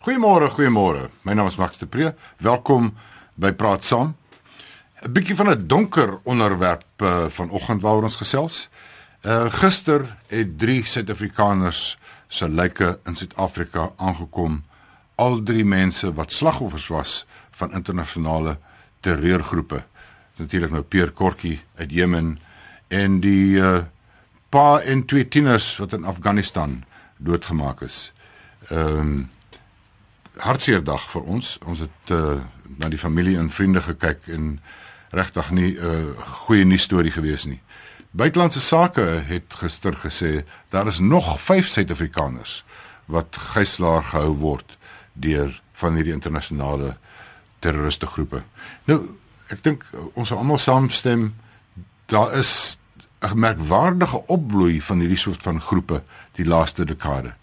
[0.00, 1.10] Goeiemôre, goeiemôre.
[1.28, 2.14] My naam is Max de Pre.
[2.40, 2.86] Welkom
[3.36, 4.14] by Praat Saam.
[5.04, 8.68] 'n Bietjie van 'n donker onderwerp uh, vanoggend waaroor ons gesels.
[9.22, 14.64] Uh gister het 3 Suid-Afrikaners se lyke in Suid-Afrika aangekom.
[15.14, 18.58] Al drie mense wat slagoffers was van internasionale
[19.00, 19.82] terreurgroepe.
[20.36, 22.38] Natuurlik nou Peer Kortjie uit Jemen
[22.88, 23.84] en die uh
[24.48, 26.84] pa en twee tieners wat in Afghanistan
[27.18, 28.12] doodgemaak is.
[28.70, 29.30] Ehm um,
[30.40, 31.58] hartseer dag vir ons.
[31.66, 32.38] Ons het uh,
[32.78, 34.60] na die familie en vriende gekyk en
[35.10, 37.60] regtig nie 'n uh, goeie nuus storie gewees nie.
[38.10, 42.64] Buitelandse sake het gister gesê daar is nog 5 Suid-Afrikaners
[43.06, 44.78] wat gijslaar gehou word
[45.12, 46.96] deur van hierdie internasionale
[47.58, 48.42] terroriste groepe.
[48.84, 49.00] Nou,
[49.48, 51.34] ek dink ons almal saamstem
[52.06, 52.78] daar is
[53.20, 56.02] 'n merkwaardige opbloei van hierdie soort van groepe
[56.32, 57.34] die laaste dekade.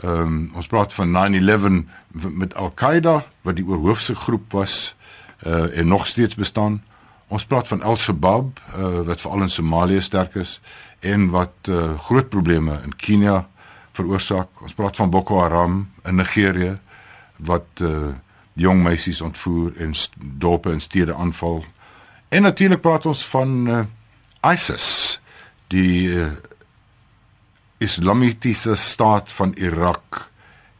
[0.00, 1.84] Ehm um, ons praat van 9/11
[2.32, 4.94] met Al-Qaeda wat die oorhoofse groep was
[5.46, 6.82] uh en nog steeds bestaan.
[7.28, 10.60] Ons praat van Al-Shabaab uh wat veral in Somalië sterk is
[11.00, 13.48] en wat uh groot probleme in Kenia
[13.92, 14.48] veroorsaak.
[14.62, 16.78] Ons praat van Boko Haram in Nigerië
[17.36, 18.08] wat uh
[18.52, 21.64] jong meisies ontvoer en dorpe en stede aanval.
[22.28, 23.84] En natuurlik praat ons van uh
[24.52, 25.20] ISIS
[25.68, 26.30] die uh,
[27.80, 30.30] Islamitiese staat van Irak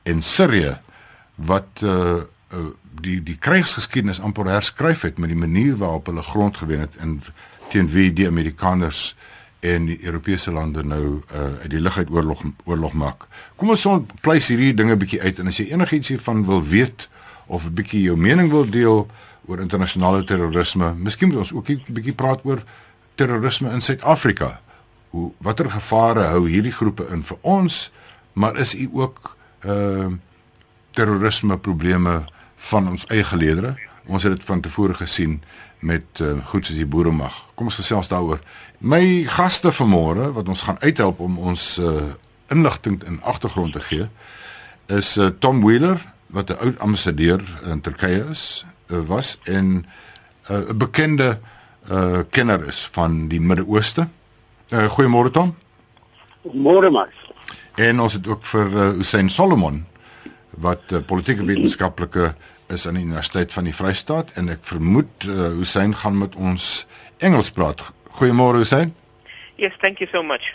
[0.02, 0.76] en Sirië
[1.34, 2.20] wat uh,
[2.52, 2.68] uh
[3.00, 7.14] die die krygsgeskiedenis amper herskryf het met die manier waarop hulle grond gewen het en
[7.70, 9.14] teen wie die Amerikaners
[9.64, 13.24] en die Europese lande nou uh uit die lug uit oorlog oorlog maak.
[13.56, 13.86] Kom ons
[14.20, 17.08] pleis hierdie dinge bietjie uit en as jy enigiets hiervan wil weet
[17.46, 19.06] of 'n bietjie jou mening wil deel
[19.46, 22.60] oor internasionale terrorisme, miskien moet ons ook 'n bietjie praat oor
[23.14, 24.60] terrorisme in Suid-Afrika
[25.10, 27.90] hoe watter gevare hou hierdie groepe in vir ons,
[28.32, 30.18] maar is u ook ehm uh,
[30.90, 32.24] terrorisme probleme
[32.56, 33.76] van ons eie geleedere?
[34.06, 35.42] Ons het dit van tevore gesien
[35.78, 37.34] met uh, goed soos die boeremag.
[37.54, 38.40] Kom ons gesels daaroor.
[38.78, 42.10] My gaste vanmôre wat ons gaan uithelp om ons uh,
[42.50, 44.08] inligting in agtergrond te gee
[44.90, 49.86] is uh, Tom Wheeler wat 'n oud ambassadeur in Turkye is, uh, was en 'n
[50.50, 51.38] uh, bekende
[51.90, 54.08] uh, kenner is van die Midde-Ooste.
[54.70, 55.56] Uh, Goeiemôre Tom.
[56.54, 57.10] Môre Max.
[57.74, 59.80] En ons het ook vir uh, Hussein Solomon
[60.62, 62.28] wat uh, politieke wetenskaplike
[62.70, 66.86] is aan die Universiteit van die Vrystaat en ek vermoed uh, Hussein gaan met ons
[67.18, 67.82] Engels praat.
[68.20, 68.94] Goeiemôre Hussein.
[69.58, 70.52] Yes, thank you so much.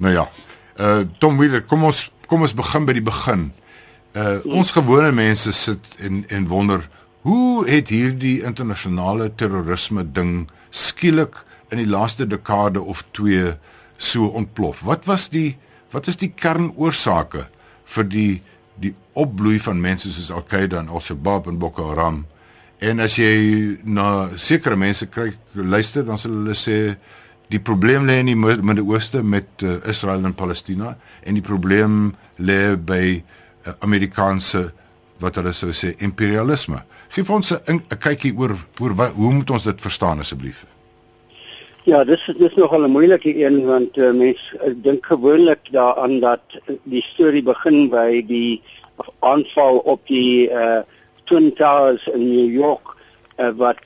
[0.00, 0.24] Nou ja.
[0.80, 3.50] Uh Tom Wheeler, kom ons kom ons begin by die begin.
[4.16, 6.88] Uh ons gewone mense sit en en wonder
[7.28, 13.54] hoe het hierdie internasionale terrorisme ding skielik in die laaste dekade of 2
[13.96, 14.84] so ontplof.
[14.86, 15.56] Wat was die
[15.90, 17.46] wat is die kernoorsake
[17.94, 18.42] vir die
[18.80, 22.24] die opbloei van mense soos Al-Qaeda en Al-Shabaab en Boko Haram?
[22.80, 26.94] En as jy na sekere mense kyk, luister, dan sal hulle sê
[27.52, 30.94] die probleem lê in die Midde-Ooste met uh, Israel en Palestina
[31.26, 34.70] en die probleem lê by uh, Amerikaanse
[35.20, 36.80] wat hulle sou sê imperialisme.
[37.12, 40.64] Geef ons 'n kykie oor oor wat, hoe moet ons dit verstaan asseblief?
[41.88, 44.40] Ja, dis dis nogal 'n moeilike een want uh, mens
[44.84, 46.40] dink gewoonlik daaraan dat
[46.82, 48.60] die storie begin by die
[49.24, 50.82] aanval op die uh
[51.24, 52.96] Twin Towers in New York
[53.38, 53.80] uh, wat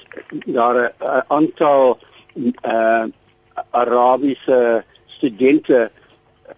[0.47, 1.99] daar 'n uh, aantal
[2.67, 3.05] uh
[3.71, 5.91] Arabiese studente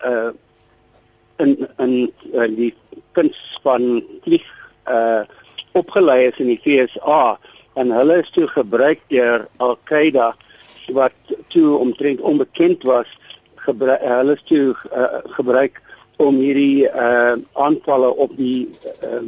[0.04, 0.32] uh
[1.36, 2.74] in in uh, die
[3.12, 4.48] kunstspan vlieg
[4.88, 5.20] uh
[5.72, 7.38] opgelei is in die FSA
[7.74, 10.36] en hulle is toe gebruik deur Al-Qaeda
[10.92, 11.12] wat
[11.48, 13.19] toe omtrent onbekend was
[13.54, 15.82] gebruik hulle is toe uh, gebruik
[16.16, 18.70] om hierdie uh, aanvalle op die
[19.04, 19.20] uh,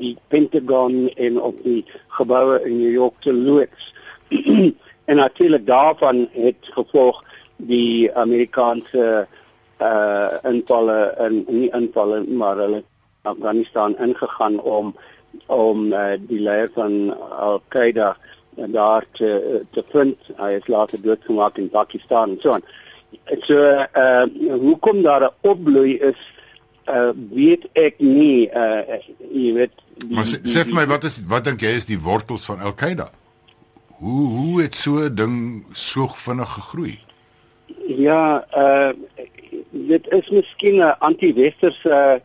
[0.00, 1.80] die Pentagon en op die
[2.18, 3.94] geboue in New York te loods.
[5.08, 7.24] En natuurlik daarvan het gevolg
[7.56, 9.26] die Amerikaanse
[9.80, 12.82] uh invalle in nie invalle maar hulle
[13.22, 14.92] Afghanistan ingegaan om
[15.46, 18.27] om uh, die leier van Al-Qaeda en
[18.66, 22.62] daar te te vind hy is later doodgemaak in Pakistan en so aan.
[23.46, 23.56] So
[23.94, 24.24] uh
[24.60, 26.20] hoekom daar 'n opbloei is
[26.86, 28.82] uh weet ek nie uh
[29.32, 32.00] jy weet die, Maar sê, sê vir my wat is wat dink jy is die
[32.00, 33.10] wortels van Al-Qaeda?
[33.98, 36.98] Hoe hoe het so 'n ding so vinnig gegroei?
[37.86, 38.92] Ja, uh
[39.70, 42.22] dit is miskien 'n anti-westerse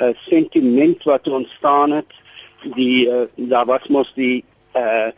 [0.00, 2.10] uh, sentiment wat ontstaan het.
[2.74, 4.44] Die uh, daar was mos die
[4.74, 5.10] uh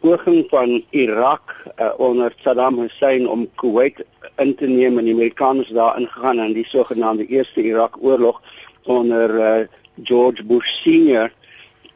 [0.00, 4.04] poging van Irak uh, onder Saddam Hussein om Kuwait
[4.36, 8.40] in te neem en die Amerikaners daar ingegaan in die sogenaamde Eerste Irak Oorlog
[8.82, 9.66] onder uh,
[10.02, 11.30] George Bush senior.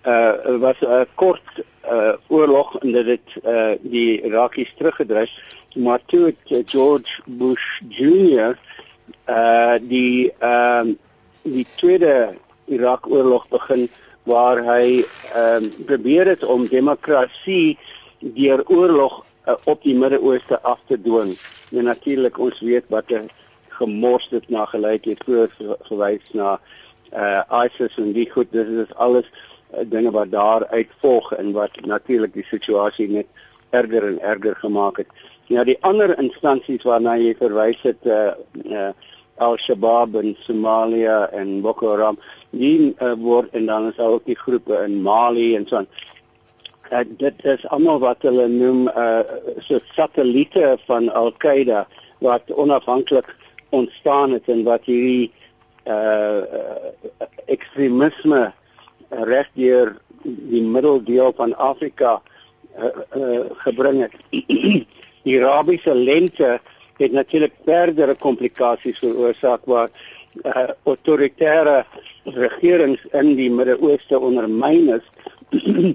[0.06, 5.30] Uh was 'n kort uh oorlog en dit het uh die Irakies teruggedryf
[5.74, 8.58] maar toe het George Bush junior
[9.28, 10.94] uh die ehm uh,
[11.42, 12.34] die tweede
[12.64, 13.90] Irak oorlog begin
[14.24, 15.04] waar hy
[15.34, 17.78] ehm uh, probeer het om demokrasie
[18.18, 21.36] deur oorlog uh, op die Midde-Ooste af te dwing.
[21.70, 23.30] En natuurlik ons weet wat 'n
[23.68, 25.48] gemors dit na gelyk het voor
[25.82, 26.60] gewys na
[27.12, 31.80] uh ISIS en die goed dis is alles uh, dinge wat daar uitvolg en wat
[31.80, 33.26] natuurlik die situasie net
[33.70, 35.06] erger en erger gemaak het.
[35.46, 38.32] Ja die ander instansies waarna jy verwys het uh,
[38.64, 38.90] uh
[39.36, 42.18] Al-Shabaab in Somalia en Boko Haram
[42.50, 45.84] die uh, word en dan is ook die groepe in Mali en so.
[46.92, 49.22] Uh, dit is almal wat hulle noem uh
[49.64, 51.86] so satelliete van Al-Qaeda
[52.22, 53.30] wat onafhanklik
[53.74, 55.32] ontstaan het en wat hierdie
[55.88, 56.44] uh
[57.50, 58.52] ekstremisme
[59.10, 62.20] regdeur die middeldeel van Afrika
[62.78, 62.84] uh,
[63.16, 64.14] uh, gebring het.
[65.26, 66.60] die Arabiese lente
[66.98, 69.90] het natuurlik verdere komplikasies veroorsaak waar
[70.42, 71.84] uh, autoritaire
[72.24, 75.06] regerings in die Midde-Ooste ondermyn is
[75.54, 75.92] uh,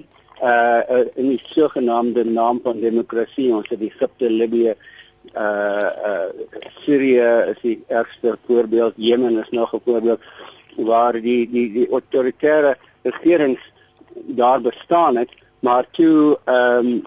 [0.50, 3.50] uh in die sogenaamde naam van demokrasie.
[3.52, 4.72] Ons het Egipte, Libië,
[5.36, 6.28] uh uh
[6.80, 10.20] Sirië is die ergste voorbeeld, Jemen is nog 'n voorbeeld
[10.76, 13.60] waar die die die autoritaire regerings
[14.14, 15.30] daar bestaan het,
[15.60, 17.02] maar toe ehm um,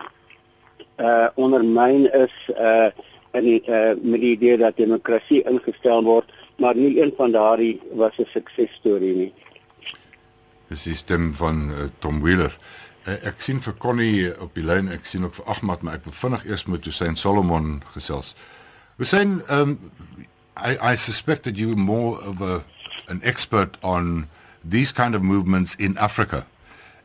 [0.99, 2.87] uh ondermyn is uh
[3.33, 6.31] in die uh met die idee dat demokrasie ingestel word
[6.61, 9.33] maar nie een van daardie was 'n suksesstorie nie.
[10.67, 12.57] Dis die stem van uh, Tom Wheeler.
[13.07, 16.03] Uh, ek sien vir Connie op die lyn, ek sien ook vir Ahmad, maar ek
[16.03, 18.35] wil vinnig eers met Hussein Solomon gesels.
[18.97, 19.79] Hussein, um
[20.57, 22.63] I I suspect that you were more of a
[23.09, 24.27] an expert on
[24.63, 26.45] these kind of movements in Africa.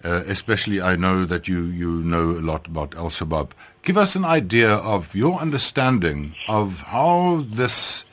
[0.04, 3.50] Uh, especially I know that you you know a lot about Al-Shabaab.
[3.88, 8.04] Give us an idea of your understanding of how this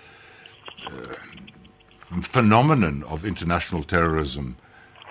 [0.88, 1.16] uh,
[2.22, 4.56] phenomenon of international terrorism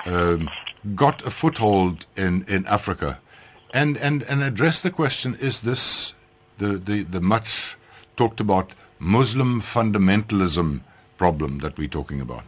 [0.06, 0.48] um,
[0.94, 3.20] got a foothold in, in Africa
[3.74, 6.14] and, and, and address the question is this
[6.56, 7.76] the, the, the much
[8.16, 10.80] talked about Muslim fundamentalism
[11.18, 12.44] problem that we're talking about?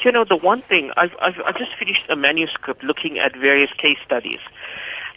[0.00, 3.72] You know, the one thing, I've, I've, I've just finished a manuscript looking at various
[3.74, 4.40] case studies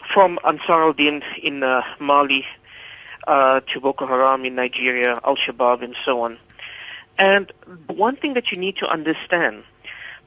[0.04, 2.46] from Ansar al-Din in uh, Mali
[3.28, 6.38] uh, to Boko Haram in Nigeria, Al-Shabaab and so on.
[7.18, 7.52] And
[7.88, 9.64] one thing that you need to understand,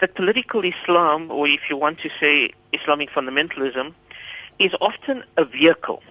[0.01, 3.95] that political Islam, or if you want to say Islamic fundamentalism,
[4.59, 6.03] is often a vehicle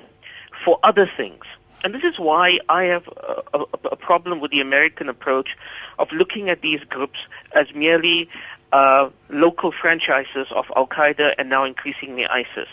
[0.63, 1.45] for other things.
[1.83, 3.59] And this is why I have a, a,
[3.91, 5.57] a problem with the American approach
[5.99, 7.19] of looking at these groups
[7.53, 8.29] as merely
[8.71, 12.69] uh, local franchises of Al Qaeda and now increasingly ISIS.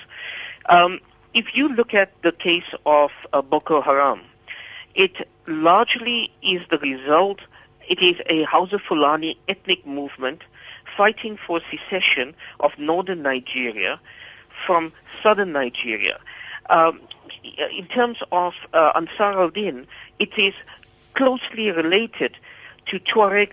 [0.67, 1.01] Um,
[1.35, 4.21] if you look at the case of uh, Boko Haram,
[4.95, 7.41] it largely is the result
[7.91, 10.43] it is a Hausa Fulani ethnic movement
[10.97, 14.01] fighting for secession of northern Nigeria
[14.65, 14.93] from
[15.23, 16.21] southern Nigeria.
[16.69, 17.01] Um,
[17.43, 19.89] in terms of uh, Ansar al-Din,
[20.21, 20.55] it is
[21.15, 22.37] closely related
[22.87, 23.53] to Tuareg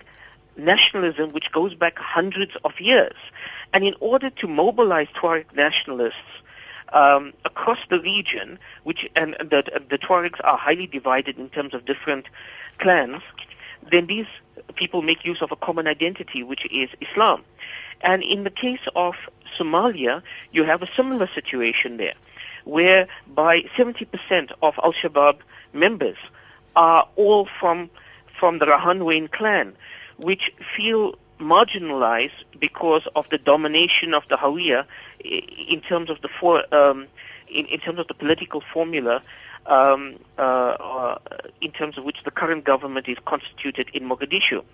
[0.56, 3.16] nationalism, which goes back hundreds of years.
[3.72, 6.42] And in order to mobilize Tuareg nationalists
[6.92, 11.84] um, across the region, which and the, the Tuaregs are highly divided in terms of
[11.84, 12.26] different
[12.78, 13.22] clans,
[13.90, 14.26] then these
[14.74, 17.44] people make use of a common identity, which is Islam.
[18.00, 19.16] And in the case of
[19.56, 22.14] Somalia, you have a similar situation there,
[22.64, 25.38] where by 70% of Al-Shabaab
[25.72, 26.16] members
[26.76, 27.90] are all from,
[28.38, 29.74] from the Rahanwein clan,
[30.16, 34.86] which feel marginalized because of the domination of the Hawiya
[35.24, 37.06] in terms of the for, um,
[37.48, 39.22] in, in terms of the political formula
[39.66, 41.18] um, uh, uh,
[41.60, 44.64] in terms of which the current government is constituted in Mogadishu.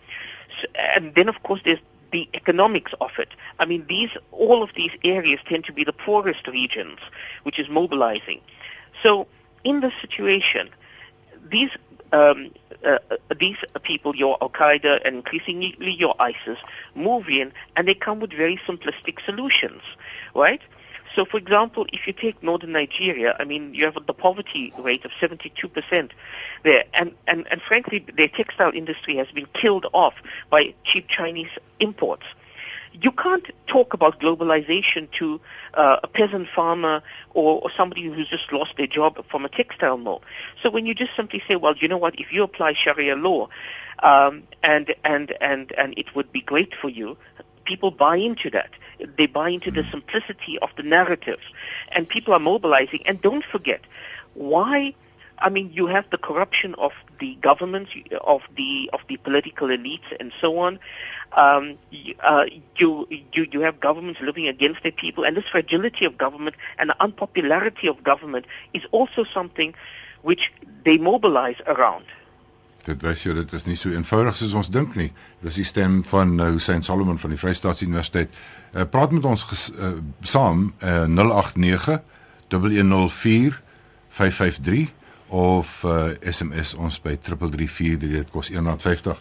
[0.61, 1.81] So, and then, of course, there's
[2.13, 3.31] the economics of it.
[3.59, 6.99] I mean, these all of these areas tend to be the poorest regions,
[7.43, 8.41] which is mobilizing.
[9.03, 9.27] So,
[9.65, 10.71] in this situation,
[11.45, 11.71] these
[12.15, 12.51] um,
[12.85, 12.99] uh,
[13.39, 16.59] these people, your Al Qaeda and increasingly your ISIS,
[16.95, 19.83] move in and they come with very simplistic solutions,
[20.35, 20.61] right?
[21.15, 25.05] So, for example, if you take northern Nigeria, I mean, you have the poverty rate
[25.05, 26.11] of 72%
[26.65, 30.15] there, and, and, and frankly, their textile industry has been killed off
[30.51, 32.27] by cheap Chinese imports.
[33.01, 35.41] You can't talk about globalization to
[35.75, 39.99] uh, a peasant farmer or, or somebody who's just lost their job from a textile
[39.99, 40.23] mill.
[40.63, 43.49] So when you just simply say, well, you know what, if you apply Sharia law,
[44.03, 47.17] um, and, and, and, and it would be great for you,
[47.65, 48.71] people buy into that.
[49.17, 51.41] They buy into the simplicity of the narrative,
[51.91, 53.03] and people are mobilizing.
[53.07, 53.81] And don't forget,
[54.35, 54.95] why?
[55.39, 57.89] I mean, you have the corruption of the government,
[58.23, 60.79] of the of the political elites, and so on.
[61.37, 66.05] Um, you, uh, you you you have governments living against their people, and this fragility
[66.05, 69.75] of government and the unpopularity of government is also something
[70.23, 70.53] which
[70.85, 72.05] they mobilize around.
[72.85, 75.09] Dit wys jou dit is nie so eenvoudig soos ons dink nie.
[75.41, 78.35] Dis die stem van uh, Hussein Solomon van die Vrystaatse Universiteit.
[78.75, 82.03] Uh, praat met ons ges, uh, saam uh, 089
[82.53, 83.63] 104
[84.15, 84.93] 553
[85.29, 89.21] of uh, SMS ons by 3343 dit kos R1.50.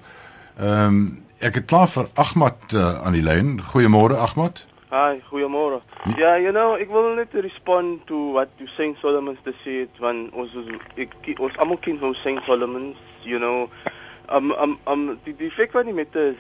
[0.60, 1.06] Ehm um,
[1.44, 3.58] ek het klaar vir Ahmad uh, aan die lyn.
[3.74, 4.62] Goeiemôre Ahmad.
[4.94, 5.82] Hi, goeiemôre.
[6.06, 9.88] Ja, yeah, you know, ek wil net respond to what you saying Solomon te sê
[9.98, 10.54] van ons
[10.96, 12.94] ek ons almal ken Hussein Solomon,
[13.26, 13.68] you know.
[14.30, 16.38] Um um um die die feit van die met is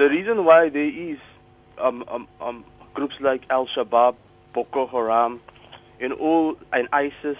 [0.00, 1.20] the reason why there is
[1.76, 2.64] um um um
[2.94, 4.16] groups like Al-Shabaab,
[4.56, 5.38] Boko Haram
[6.00, 7.38] and all and ISIS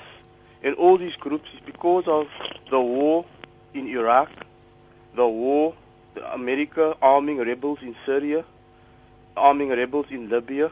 [0.62, 2.28] and all these groups is because of
[2.70, 3.24] the war
[3.74, 4.30] in Iraq,
[5.14, 5.74] the war,
[6.14, 8.44] the America arming rebels in Syria,
[9.36, 10.70] arming rebels in Libya,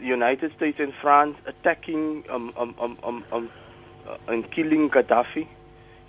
[0.00, 3.50] the United States and France attacking um, um, um, um, um,
[4.08, 5.46] uh, and killing Gaddafi.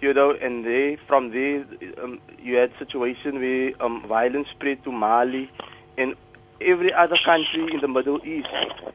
[0.01, 1.65] You know, and they from there
[2.01, 5.51] um, you had situation where um, violence spread to Mali
[5.98, 6.15] and
[6.62, 8.50] every other country in the Middle East.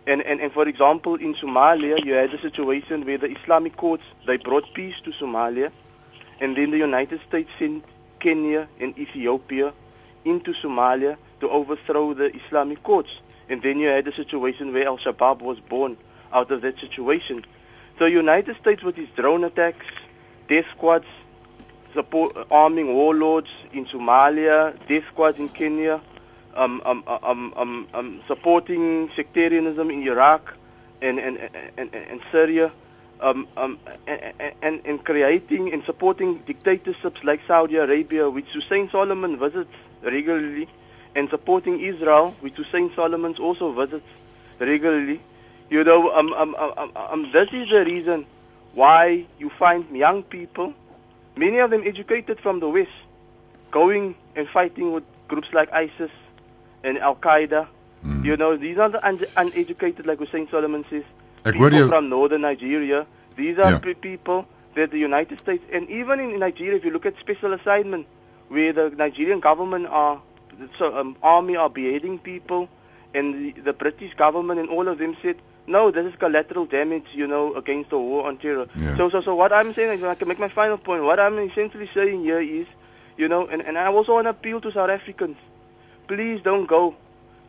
[0.06, 4.04] And, and, and for example, in Somalia, you had a situation where the Islamic courts,
[4.26, 5.73] they brought peace to Somalia.
[6.40, 7.85] And then the United States sent
[8.21, 9.73] Kenya and Ethiopia
[10.25, 13.21] into Somalia to overthrow the Islamic courts.
[13.49, 15.97] And then you had a situation where Al-Shabaab was born
[16.33, 17.44] out of that situation.
[17.99, 19.87] So United States with its drone attacks,
[20.49, 21.06] death squads,
[21.92, 26.00] support, arming warlords in Somalia, death squads in Kenya,
[26.54, 30.54] um, um, um, um, um, supporting sectarianism in Iraq
[31.02, 31.38] and, and,
[31.76, 32.73] and, and Syria,
[33.20, 39.70] um, um, and, and, creating and supporting dictatorships like Saudi Arabia, which Hussein Solomon visits
[40.02, 40.68] regularly,
[41.14, 44.06] and supporting Israel, which Hussein Solomon also visits
[44.58, 45.20] regularly.
[45.70, 48.26] You know, um, um, um, um, um, this is the reason
[48.75, 50.75] why you find young people,
[51.37, 52.90] many of them educated from the West,
[53.70, 56.11] going and fighting with groups like ISIS,
[56.85, 57.67] and Al Qaeda.
[58.07, 58.25] Mm.
[58.25, 61.05] You know, these are the un- uneducated, like Hussein Solomon says.
[61.45, 63.07] Ek people from northern Nigeria.
[63.37, 63.95] These are yeah.
[63.95, 68.07] people that the United States, and even in Nigeria, if you look at special assignment,
[68.49, 70.21] where the Nigerian government are,
[70.79, 72.69] so, um, army are beheading people,
[73.14, 75.37] and the, the British government and all of them said,
[75.67, 78.67] no, this is collateral damage, you know, against the war on terror.
[78.76, 78.97] Yeah.
[78.97, 81.05] So, so, so what I'm saying, is, I can make my final point.
[81.05, 82.67] What I'm essentially saying here is,
[83.17, 85.37] you know, and, and I also want to appeal to South Africans
[86.06, 86.94] please don't go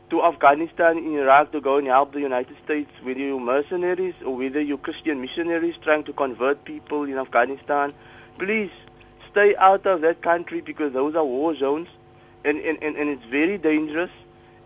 [0.09, 4.35] to Afghanistan and Iraq to go and help the United States, whether you're mercenaries or
[4.35, 7.93] whether you're Christian missionaries trying to convert people in Afghanistan.
[8.38, 8.71] Please
[9.31, 11.88] stay out of that country because those are war zones
[12.43, 14.12] and, and, and, and it's very dangerous.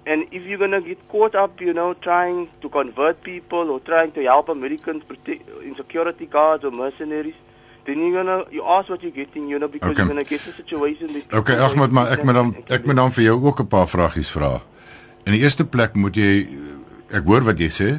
[0.05, 3.79] And if you're going to get caught up, you know, trying to convert people or
[3.79, 7.35] trying to help Americans in security guards or mercenaries,
[7.89, 10.01] then you're gonna you ask what you're getting, you know, because okay.
[10.01, 13.13] you're gonna get a situation that Okay, Ahmed, maar ek moet dan ek moet dan
[13.17, 14.61] vir jou ook 'n paar vragies vra.
[15.25, 16.47] In die eerste plek moet jy
[17.09, 17.89] ek hoor wat jy sê.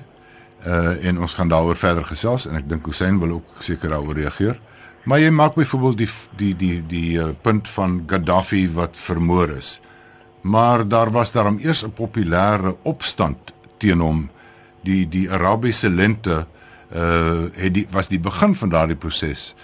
[0.66, 4.14] Uh en ons gaan daaroor verder gesels en ek dink Hussein wil ook seker daaroor
[4.14, 4.60] reageer.
[5.08, 9.80] Maar jy maak byvoorbeeld die die die die uh, punt van Gaddafi wat vermoor is.
[10.40, 14.30] Maar daar was daarom eers 'n populêre opstand teen hom.
[14.82, 16.46] Die die Arabiese lente
[16.94, 19.54] uh het die was die begin van daardie proses.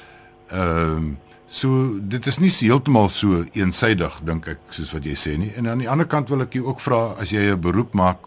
[0.51, 1.15] Ehm uh,
[1.47, 5.53] so dit is nie heeltemal so eensydig dink ek soos wat jy sê nie.
[5.57, 8.19] En aan die ander kant wil ek jou ook vra as jy 'n beroep maak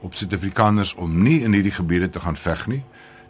[0.00, 2.82] op Suid-Afrikaners om nie in hierdie gebiede te gaan veg nie,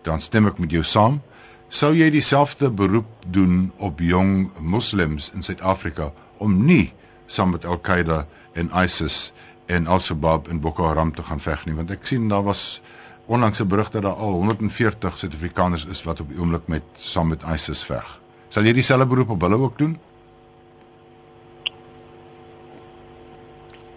[0.03, 1.21] dan stem ek met jou saam.
[1.69, 6.93] Sou jy dieselfde beroep doen op jong moslems in Suid-Afrika om nie
[7.27, 9.33] saam met Al-Qaeda en ISIS
[9.67, 12.81] en Al-Shabaab en Boko Haram te gaan veg nie, want ek sien daar was
[13.27, 17.29] onlangs 'n berig dat daar al 140 Suid-Afrikaners is wat op die oomblik met saam
[17.29, 18.21] met ISIS veg.
[18.51, 19.95] Sal jy dieselfde beroep op hulle ook doen?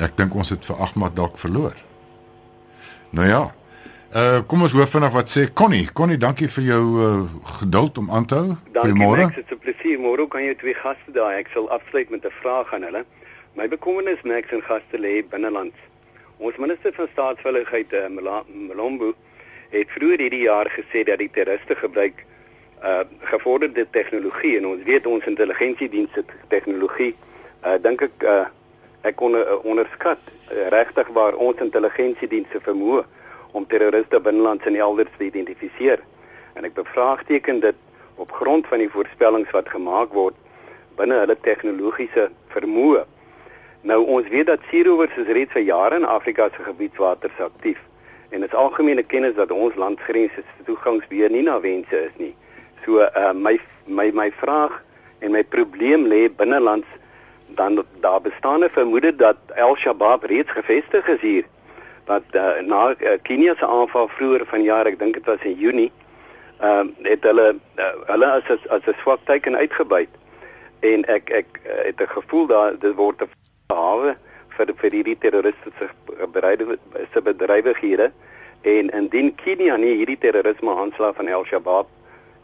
[0.04, 1.74] Ek dink ons het vir Ahmad dalk verloor.
[3.18, 3.44] Nou ja.
[4.14, 5.88] Uh kom ons hoor vinnig wat sê Connie.
[5.98, 7.24] Connie, dankie vir jou uh,
[7.62, 8.58] geduld om aan te hou.
[8.76, 9.26] Goeiemôre.
[9.34, 10.00] Dit is 'n plesier.
[10.00, 11.40] Môre kan jy twee gaste daai.
[11.40, 13.06] Ek sal afsluit met 'n vraag aan hulle.
[13.56, 15.74] My bekommernis Max en gaste lê binneland.
[16.38, 18.10] Ons minister van staatsveiligheid, uh,
[18.70, 19.14] Mlombo,
[19.70, 22.26] het vroeër hierdie jaar gesê dat die terroriste gebruik
[22.84, 27.14] uh gevorderde tegnologie en ons weet ons intelligensiedienste tegnologie
[27.64, 28.46] uh dink ek uh
[29.04, 33.04] ek onder, onderskat uh, regtig waar ons intelligensiedienste vermoë
[33.52, 36.00] om terroriste binnelands en elders te identifiseer.
[36.56, 37.76] En ek bevraagteken dit
[38.16, 40.38] op grond van die voorspellings wat gemaak word
[40.98, 43.04] binne hulle tegnologiese vermoë.
[43.84, 47.82] Nou ons weet dat seerowers is reeds vir jare in Afrika se gebiedswaters aktief
[48.34, 52.32] en dit is algemene kennis dat ons landsgrense se toegangsbeheer nie na wense is nie.
[52.86, 54.84] So uh, my my my vraag
[55.20, 56.88] en my probleem lê binnelands
[57.48, 61.46] dan daar bestaan 'n vermoede dat Al-Shabaab reeds gevestig is hier.
[62.06, 65.92] Wat uh, na uh, Kenia se aanval vroeër vanjaar, ek dink dit was in Junie,
[66.60, 70.10] ehm uh, het hulle uh, hulle as as, 'n swak teken uitgebuit.
[70.80, 73.30] En ek ek uh, het 'n gevoel dat dit word 'n
[73.68, 74.16] hawe
[74.48, 75.90] vir vir hierdie terroristiese
[76.32, 76.78] bereide
[77.14, 78.12] se bedrywighede
[78.62, 81.88] en indien Kenia nie hierdie terrorisme aanslag van Al-Shabaab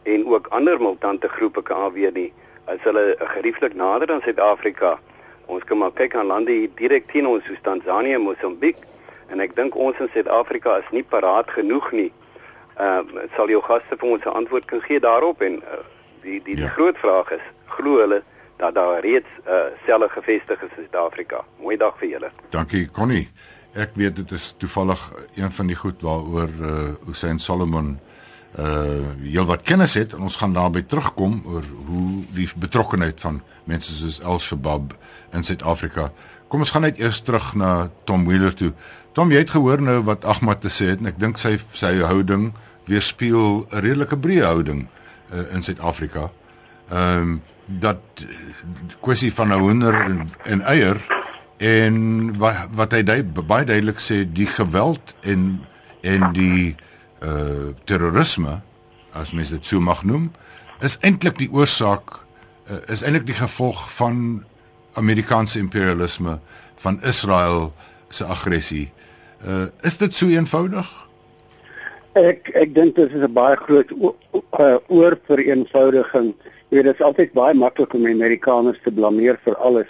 [0.02, 2.32] en ook ander militante groepe kan afweer nie,
[2.64, 4.98] as hulle gerieflik nader aan Suid-Afrika.
[5.46, 8.78] Ons kan maar kyk aan lande hier direk teen ons soos Tanzanië en Mosambiek
[9.30, 12.10] en ek dink ons in Suid-Afrika is nie paraat genoeg nie.
[12.78, 15.80] Ehm uh, sal jou gaste vir ons 'n antwoord kan gee daarop en uh,
[16.22, 16.74] die die, die ja.
[16.76, 18.22] groot vraag is glo hulle
[18.56, 21.44] dat daar reeds uh, selle gevestig is in Suid-Afrika.
[21.58, 22.30] Mooi dag vir julle.
[22.50, 23.28] Dankie Connie.
[23.74, 25.00] Ek weet dit is toevallig
[25.34, 27.98] een van die goed waaroor uh, Hussein Solomon
[28.58, 33.40] uh heel wat kennis het en ons gaan daarby terugkom oor hoe die betrokkeheid van
[33.64, 34.96] mense soos Al-Shabaab
[35.32, 36.10] in Suid-Afrika.
[36.48, 38.72] Kom ons gaan net eers terug na Tom Wheeler toe.
[39.14, 41.92] Tom, jy het gehoor nou wat Ahmad te sê het en ek dink sy sy
[42.02, 42.50] houding
[42.90, 44.88] weerspieël 'n redelike breë houding
[45.30, 46.30] uh, in Suid-Afrika.
[46.90, 47.40] Ehm um,
[47.70, 48.02] dat
[49.00, 50.98] kwessie van 'n hoender en, en eier
[51.56, 55.60] en wat wat hy baie duidelik sê die geweld en
[56.02, 56.89] en die uh
[57.84, 58.60] terrorisme
[59.12, 60.30] as mens dit so mag noem
[60.80, 62.14] is eintlik die oorsaak
[62.70, 64.42] uh, is eintlik die gevolg van
[64.98, 66.38] Amerikaanse imperialisme
[66.80, 67.70] van Israel
[68.08, 68.88] se aggressie.
[69.46, 70.88] Uh is dit so eenvoudig?
[72.18, 73.92] Ek ek dink dit is 'n baie groot
[74.88, 76.34] oorvereenvoudiging.
[76.68, 79.88] Jy weet dit is altyd baie maklik om Amerikaners te blameer vir alles.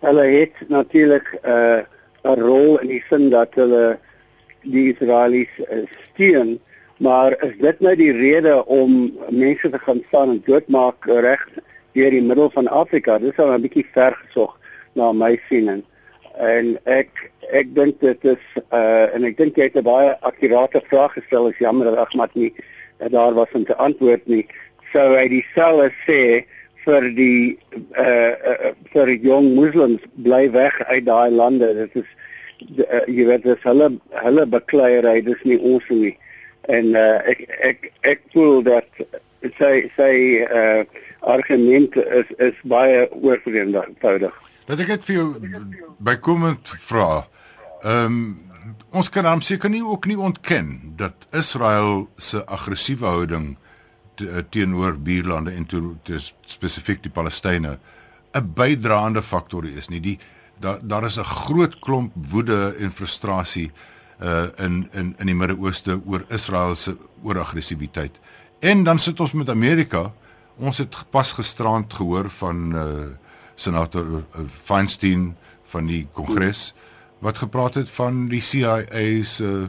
[0.00, 1.80] Hulle het natuurlik 'n uh,
[2.24, 3.98] 'n rol in die sin dat hulle
[4.64, 6.58] die Israelies uh, steun,
[6.98, 11.42] maar is dit nou die rede om mense te gaan staan en doodmaak reg
[11.94, 13.18] deur die middel van Afrika?
[13.18, 14.56] Dis al 'n bietjie ver gesog
[14.94, 15.82] na my siening.
[16.38, 20.82] En ek ek dink dit is uh en ek dink jy het 'n baie akkurate
[20.90, 21.48] vraag gestel.
[21.48, 22.52] Is jammer dat Ahmad nie
[22.98, 24.46] daar was om te antwoord nie.
[24.92, 26.44] Sou hy dieselfde sê
[26.84, 27.58] vir die
[27.98, 31.74] uh, uh vir jong moslems bly weg uit daai lande.
[31.74, 32.10] Dit is
[32.60, 33.90] uh, jy weet dis hulle
[34.22, 36.14] hulle bekleierery dis nie ons nie
[36.68, 39.04] en uh, ek ek ek voel dat
[39.58, 40.12] sy sy
[40.44, 40.84] uh,
[41.20, 44.32] argument is is baie oorvreemdig.
[44.66, 45.28] Dat ek dit vir jou
[45.98, 47.26] bykomend vra.
[47.84, 48.24] Ehm um,
[48.94, 53.56] ons kan hom seker nie ook nie ontken dat Israel se aggressiewe houding
[54.16, 57.76] te, teenoor buurlande en toe spesifiek die Palestynë
[58.34, 60.00] 'n bydraende faktor is nie.
[60.00, 60.18] Die
[60.60, 63.72] daar daar is 'n groot klomp woede en frustrasie
[64.20, 68.20] uh in in in die Midde-Ooste oor Israel se ooraggressiwiteit.
[68.60, 70.12] En dan sit ons met Amerika.
[70.56, 73.06] Ons het pas gisterand gehoor van uh
[73.54, 76.74] senator uh, Feinstein van die Kongres
[77.18, 79.68] wat gepraat het van die CIA se uh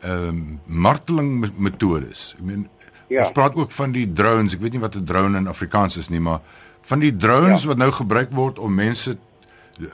[0.00, 2.34] ehm um, marteling metodes.
[2.38, 2.68] Ek meen
[3.08, 3.26] ja.
[3.26, 4.54] ons praat ook van die drones.
[4.56, 6.40] Ek weet nie wat 'n drone in Afrikaans is nie, maar
[6.80, 7.68] van die drones ja.
[7.68, 9.18] wat nou gebruik word om mense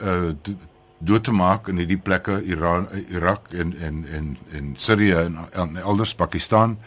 [0.01, 0.55] uh
[0.97, 5.77] dood te maak in hierdie plekke Iran Irak en en en en Sirië en, en
[5.77, 6.77] elders Pakistan.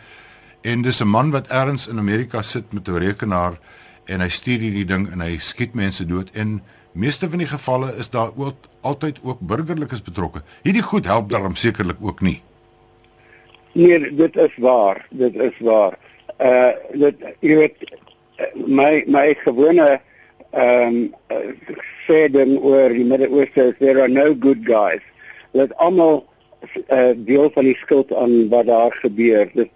[0.63, 3.59] En dis 'n man wat ergens in Amerika sit met 'n rekenaar
[4.05, 6.61] en hy stuur hierdie ding en hy skiet mense dood en
[6.93, 10.43] meeste van die gevalle is daar ook altyd ook burgerlikes betrokke.
[10.63, 12.43] Hierdie goed help daarom sekerlik ook nie.
[13.73, 15.07] Nee, dit is waar.
[15.11, 15.99] Dit is waar.
[16.41, 17.77] Uh dit jy weet
[18.55, 20.01] my my gewone
[20.53, 21.15] um,
[22.07, 25.03] sê dan oor die Midde-Ooste there are no good guys.
[25.53, 26.25] Dit almal
[26.89, 29.51] uh, deel van die skuld aan wat daar gebeur.
[29.55, 29.71] Dit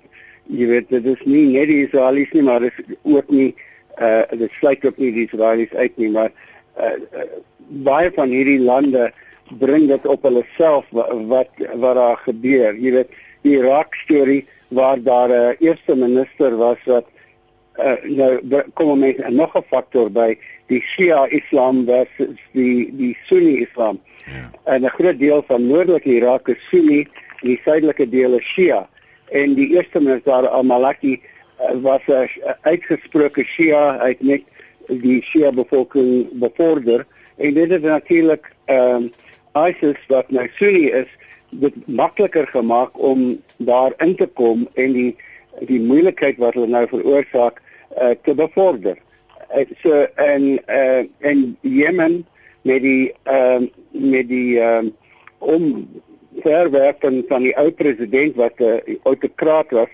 [0.50, 3.54] jy weet dit is nie net die Israelies nie, maar dit is ook nie
[4.02, 6.32] uh dit sluit ook nie die Israelies uit nie, maar
[6.76, 7.28] uh, uh
[7.86, 9.08] baie van hierdie lande
[9.60, 11.48] bring dit op hulle self wat,
[11.80, 12.76] wat daar gebeur.
[12.76, 17.06] Jy weet die Irak storie waar daar 'n uh, eerste minister was wat
[17.78, 23.16] uh, nou kom ons met nog 'n faktor by die Shia Islam versus die die
[23.26, 24.00] Sunni Islam.
[24.26, 24.50] Ja.
[24.64, 27.00] En 'n groot deel van noordelike Irak is Sunni,
[27.40, 28.88] en die suidelike deel is Shia.
[29.28, 31.20] En die eerste minister al-Maliki
[31.60, 32.28] uh, was 'n
[32.62, 34.42] uitgesproke Shia, hy het net
[34.88, 37.06] die Shia bevolking bevorder
[37.36, 39.12] en dit het natuurlik ehm um,
[39.54, 41.06] ISIS wat nou Sunni is,
[41.50, 45.16] dit makliker gemaak om daar in te kom en die
[45.62, 47.60] die moeilikheid wat hulle nou veroorsaak
[48.00, 48.98] uh, te bevorder.
[49.54, 52.26] Uh, so en uh, en Jemen
[52.62, 54.92] met die ehm uh, met die ehm uh,
[55.38, 55.88] om
[56.42, 59.90] verwerping van die ou president wat 'n uh, autokraat was,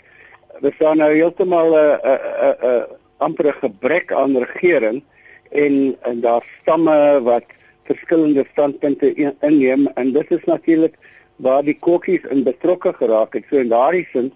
[0.60, 2.82] we staan nou heeltemal 'n uh, 'n uh, 'n uh,
[3.16, 5.02] amper gebrek aan regering
[5.50, 7.44] en en daar stamme wat
[7.84, 10.94] verskillende standpunte inneem en dit is natuurlik
[11.36, 13.44] waar die kokkies in betrokke geraak het.
[13.50, 14.32] So in daardie sin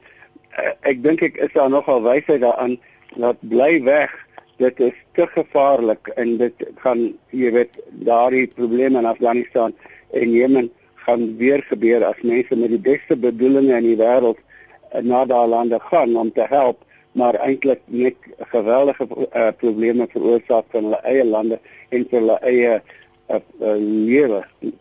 [0.58, 2.78] uh, ek dink ek is daar nogal wysheid daaraan
[3.16, 4.12] dat bly weg
[4.56, 9.74] dit is te gevaarlik en dit gaan jy weet daardie probleme in Afghanistan
[10.12, 10.70] en Jemen
[11.06, 15.54] gaan weer gebeur as mense met die beste bedoelings in die wêreld uh, na daardie
[15.56, 16.82] lande gaan om te help
[17.14, 18.16] maar eintlik net
[18.50, 24.40] geweldige uh, probleme veroorsaak van hulle eie lande en vir hulle eie uh, uh, lewe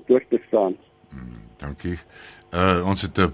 [0.10, 0.74] deur te staan.
[1.14, 1.98] Hmm, dankie.
[2.54, 3.34] Uh ons het 'n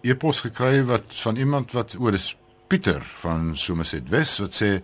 [0.00, 2.36] e-pos gekry wat van iemand wat oor is
[2.68, 4.82] Pieter van Somerset Wes wat sê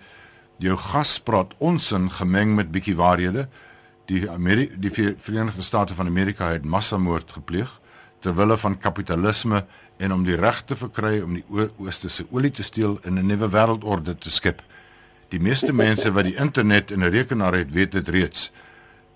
[0.63, 3.45] jou gas praat ons in gemeng met bietjie waarhede
[4.09, 7.69] die Ameri die Verenigde State van Amerika het massamoord gepleeg
[8.25, 9.67] ter wille van kapitalisme
[10.01, 11.45] en om die reg te verkry om die
[11.77, 14.63] ooste se olie te steel en 'n nuwe wêreldorde te skep.
[15.29, 18.51] Die meeste mense wat die internet en 'n rekenaar het, weet dit reeds.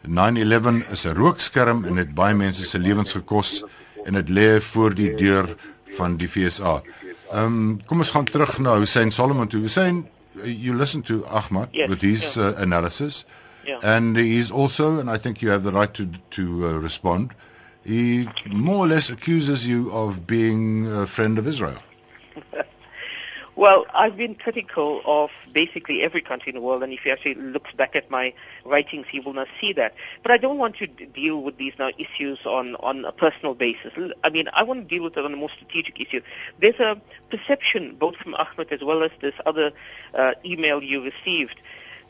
[0.04, 3.64] 9/11 is 'n rookskerm en het baie mense se lewens gekos
[4.04, 5.56] en dit lê voor die deur
[5.96, 6.82] van die FSA.
[7.32, 9.60] Um, kom ons gaan terug na Hussein Solomon toe.
[9.60, 10.08] Hussein,
[10.44, 12.48] you listen to Ahmad yes, with his yeah.
[12.48, 13.24] uh, analysis.
[13.64, 13.78] Yeah.
[13.82, 17.34] And he's also and I think you have the right to to uh, respond.
[17.84, 21.78] He more or less accuses you of being a friend of Israel.
[23.58, 27.34] well, I've been critical of basically every country in the world, and if he actually
[27.34, 28.32] looks back at my
[28.64, 29.96] writings, he will not see that.
[30.22, 33.92] But I don't want to deal with these now issues on, on a personal basis.
[34.22, 36.20] I mean, I want to deal with it on a more strategic issue.
[36.60, 39.72] There's a perception, both from Ahmed as well as this other
[40.14, 41.60] uh, email you received,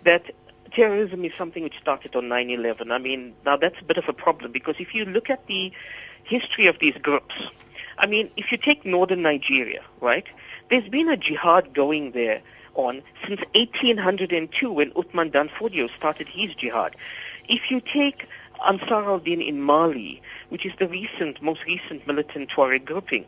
[0.05, 0.31] that
[0.73, 2.93] terrorism is something which started on 9/11.
[2.93, 5.73] I mean, now that's a bit of a problem because if you look at the
[6.25, 7.35] history of these groups,
[7.97, 10.27] I mean, if you take northern Nigeria, right?
[10.71, 12.43] There's been a jihad going there
[12.75, 16.95] on since 1802 when Uthman Danfodio started his jihad.
[17.49, 18.27] If you take
[18.67, 23.25] Ansar al-Din in Mali, which is the recent, most recent militant Tuareg grouping,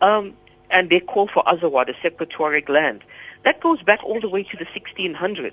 [0.00, 0.34] um,
[0.68, 3.04] and they call for Azawad, a separate Tuareg land,
[3.44, 5.52] that goes back all the way to the 1600s.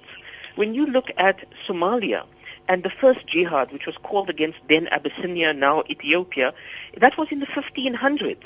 [0.56, 2.26] When you look at Somalia
[2.68, 6.56] and the first jihad, which was called against then Abyssinia, now Ethiopia,
[6.98, 8.44] that was in the 1500s.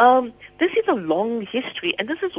[0.00, 2.32] Um, this is a long history, and this is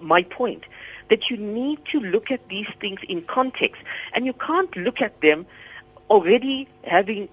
[0.00, 0.64] my point,
[1.08, 3.80] that you need to look at these things in context,
[4.12, 5.46] and you can't look at them
[6.10, 7.28] already having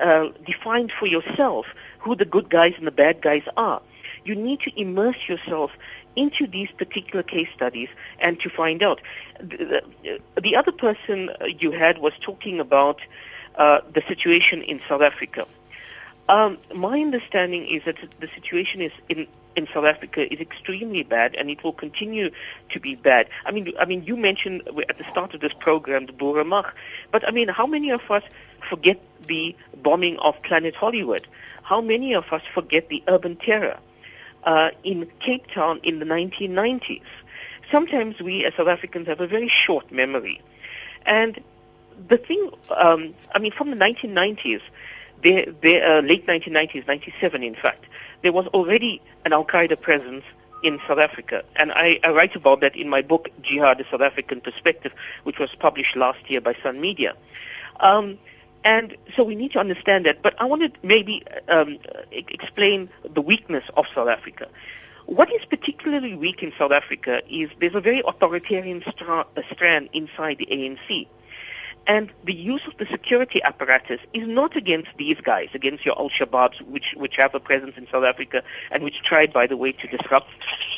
[0.00, 1.66] uh, defined for yourself
[1.98, 3.82] who the good guys and the bad guys are.
[4.24, 5.72] You need to immerse yourself
[6.14, 7.88] into these particular case studies
[8.20, 9.00] and to find out.
[9.40, 13.00] The, the, the other person you had was talking about
[13.56, 15.48] uh, the situation in South Africa.
[16.28, 21.36] Um, my understanding is that the situation is in in South Africa is extremely bad,
[21.36, 22.30] and it will continue
[22.70, 23.28] to be bad.
[23.46, 26.72] I mean, I mean, you mentioned at the start of this program the Boeramach,
[27.12, 28.24] but I mean, how many of us
[28.68, 31.28] forget the bombing of Planet Hollywood?
[31.62, 33.78] How many of us forget the urban terror?
[34.44, 37.02] uh, in Cape Town in the 1990s.
[37.70, 40.40] Sometimes we as South Africans have a very short memory.
[41.06, 41.42] And
[42.08, 44.60] the thing, um, I mean, from the 1990s,
[45.22, 47.84] the, the uh, late 1990s, 97 in fact,
[48.22, 50.24] there was already an Al-Qaeda presence
[50.62, 51.44] in South Africa.
[51.56, 54.92] And I, I write about that in my book, Jihad, a South African Perspective,
[55.24, 57.14] which was published last year by Sun Media.
[57.80, 58.18] Um,
[58.64, 60.22] and so we need to understand that.
[60.22, 61.78] But I want to maybe um,
[62.10, 64.48] explain the weakness of South Africa.
[65.04, 70.38] What is particularly weak in South Africa is there's a very authoritarian stra- strand inside
[70.38, 71.06] the ANC.
[71.86, 76.62] And the use of the security apparatus is not against these guys, against your al-Shabaabs,
[76.62, 79.86] which, which have a presence in South Africa and which tried, by the way, to
[79.86, 80.30] disrupt,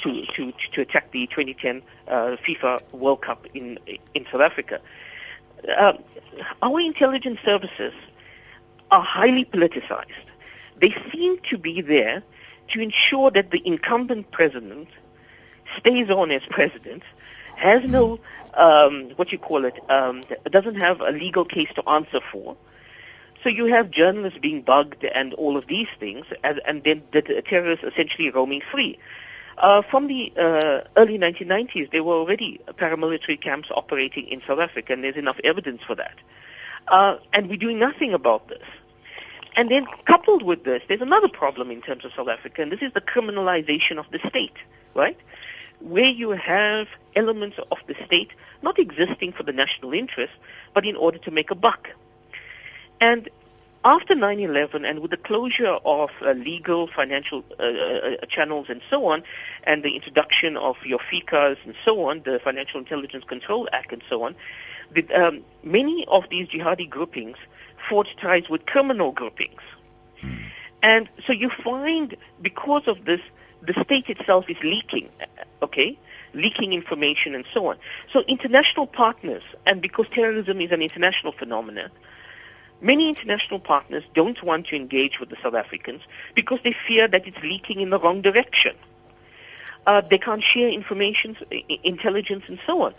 [0.02, 3.78] to, to, to attack the 2010 uh, FIFA World Cup in,
[4.14, 4.80] in South Africa.
[5.68, 5.92] Uh,
[6.60, 7.94] our intelligence services
[8.90, 10.06] are highly politicized.
[10.78, 12.22] They seem to be there
[12.68, 14.88] to ensure that the incumbent president
[15.78, 17.02] stays on as president,
[17.56, 18.20] has no,
[18.54, 22.56] um, what you call it, um, doesn't have a legal case to answer for.
[23.42, 27.22] So you have journalists being bugged and all of these things, and, and then the
[27.22, 28.98] terrorists essentially roaming free.
[29.58, 34.92] Uh, from the uh, early 1990s, there were already paramilitary camps operating in South Africa,
[34.92, 36.14] and there's enough evidence for that.
[36.88, 38.62] Uh, and we're doing nothing about this.
[39.56, 42.82] And then coupled with this, there's another problem in terms of South Africa, and this
[42.82, 44.56] is the criminalization of the state,
[44.94, 45.18] right?
[45.80, 48.30] Where you have elements of the state
[48.62, 50.32] not existing for the national interest,
[50.74, 51.90] but in order to make a buck.
[53.00, 53.28] And
[53.84, 59.06] after 9/11, and with the closure of uh, legal financial uh, uh, channels and so
[59.06, 59.22] on,
[59.62, 64.02] and the introduction of your FICAs and so on, the Financial Intelligence Control Act and
[64.10, 64.34] so on,
[64.90, 67.36] the, um, many of these jihadi groupings
[67.88, 69.60] forged ties with criminal groupings.
[70.82, 73.20] And so you find, because of this,
[73.66, 75.08] the state itself is leaking,
[75.62, 75.98] okay?
[76.34, 77.76] Leaking information and so on.
[78.12, 81.90] So international partners, and because terrorism is an international phenomenon,
[82.80, 86.02] many international partners don't want to engage with the South Africans
[86.34, 88.76] because they fear that it's leaking in the wrong direction.
[89.86, 91.36] Uh, they can't share information,
[91.84, 92.94] intelligence, and so on.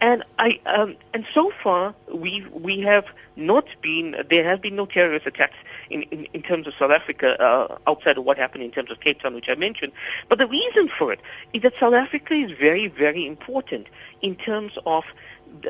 [0.00, 3.04] And I um, and so far we we have
[3.36, 5.56] not been there have been no terrorist attacks
[5.90, 9.00] in, in, in terms of South Africa uh, outside of what happened in terms of
[9.00, 9.92] Cape Town, which I mentioned.
[10.28, 11.20] But the reason for it
[11.52, 13.86] is that South Africa is very very important
[14.22, 15.04] in terms of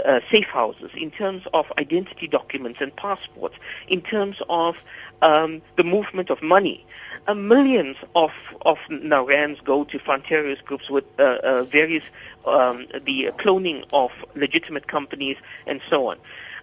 [0.05, 3.57] uh, safe houses, in terms of identity documents and passports,
[3.89, 4.77] in terms of
[5.23, 6.87] um, the movement of money.
[7.27, 12.05] Uh, millions of of now rands go to terrorist groups with uh, uh, various
[12.47, 16.19] um, the cloning of legitimate companies and so on.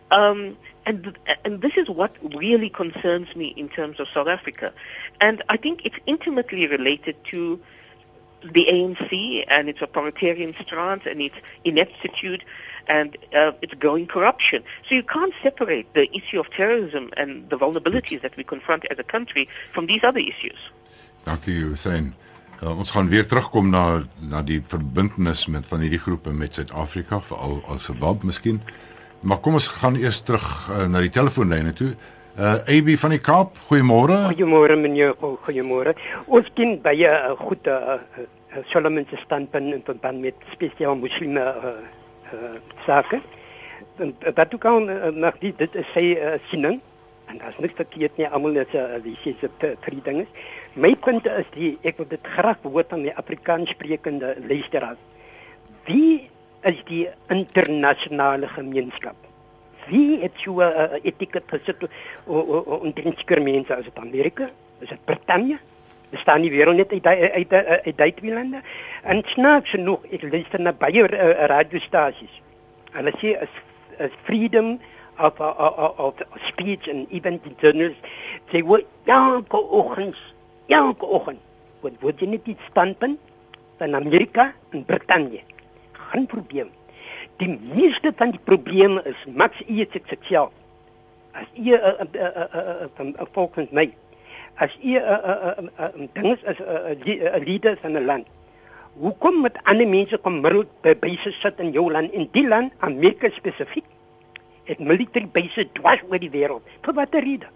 [0.09, 4.73] Um, and and this is what really concerns me in terms of South Africa,
[5.19, 7.59] and I think it's intimately related to
[8.41, 12.43] the ANC and its authoritarian stance and its ineptitude
[12.87, 14.63] and uh, its growing corruption.
[14.87, 18.99] So you can't separate the issue of terrorism and the vulnerabilities that we confront as
[18.99, 20.71] a country from these other issues.
[21.25, 22.15] Dankie Hussein.
[22.61, 27.19] Uh, ons gaan weer terugkom na na die verbintenis met van hierdie groepe met Suid-Afrika,
[27.21, 28.61] veral Al-Shabaab miskien.
[29.21, 31.93] Maar kom ons gaan eers terug uh, na die telefoonlyne toe.
[32.37, 34.17] Uh AB van die Kaap, goeiemôre.
[34.29, 35.95] Goeiemôre meneer, goeiemôre.
[36.29, 38.27] Ons ken baie uh, goed uh, uh,
[38.69, 41.73] Solomon se standpunt in verband met spesiaal moslime uh,
[42.33, 42.51] uh,
[42.85, 43.21] sake.
[43.97, 46.77] En dat ook kan uh, nog die dit is sy uh, siening
[47.27, 49.49] en daar's niks verkeerd nie, almal is uh, die sê se
[49.83, 50.27] drie dinge.
[50.79, 55.01] My punt is die ek wil dit graag hoor van die Afrikaans sprekende luisteraars.
[55.89, 56.29] Wie
[56.67, 59.15] is die internasionale gemeenskap?
[59.87, 61.87] Wie het so 'n uh, etiket gesit
[62.25, 64.49] om te inskermense as dit Amerika?
[64.79, 65.57] Is dit Brittanje?
[66.09, 68.61] Is daar nie weer net uit uit uit, uit daai lande?
[69.03, 72.41] En snaaks genoeg, ek luister na baie uh, radiostasies.
[72.91, 73.53] Hulle sê is
[73.99, 74.79] is freedom
[75.19, 76.13] of of of
[76.45, 78.01] speech and even the journalists
[78.51, 80.15] say what elke oggend
[80.67, 81.39] elke oggend
[81.81, 83.19] word word jy net iets standpunt
[83.77, 85.41] van Amerika en Brittanje.
[86.11, 86.69] Geen probleem.
[87.41, 90.51] Die meeste van die probleme is Max eet ek self.
[91.33, 93.91] As jy 'n 'n 'n volgens my
[94.57, 98.27] as jy 'n ding is as 'n leader van 'n land.
[98.97, 102.73] Hoekom met ander mense kom middel by byse sit in jou land in die land
[102.79, 103.85] Amerika spesifiek?
[104.63, 106.63] Het military bases dwars oor die wêreld.
[106.81, 107.47] Vir watter rede?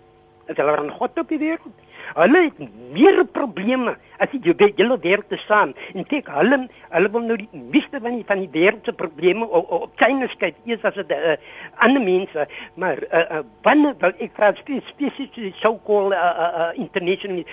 [0.46, 1.74] Is hulle aan God op die wêreld?
[2.16, 5.74] Hulle het meer probleme as die hele wêreld te staan.
[5.96, 6.60] En kyk, hulle
[6.92, 10.28] hulle wil nou die meeste van die van die wêreld se probleme op op China
[10.42, 11.36] kyk, eers as dit uh,
[11.86, 16.72] ander mense, maar uh, uh, wanneer wil ek vra spesifiek so called uh, uh, uh,
[16.76, 17.44] international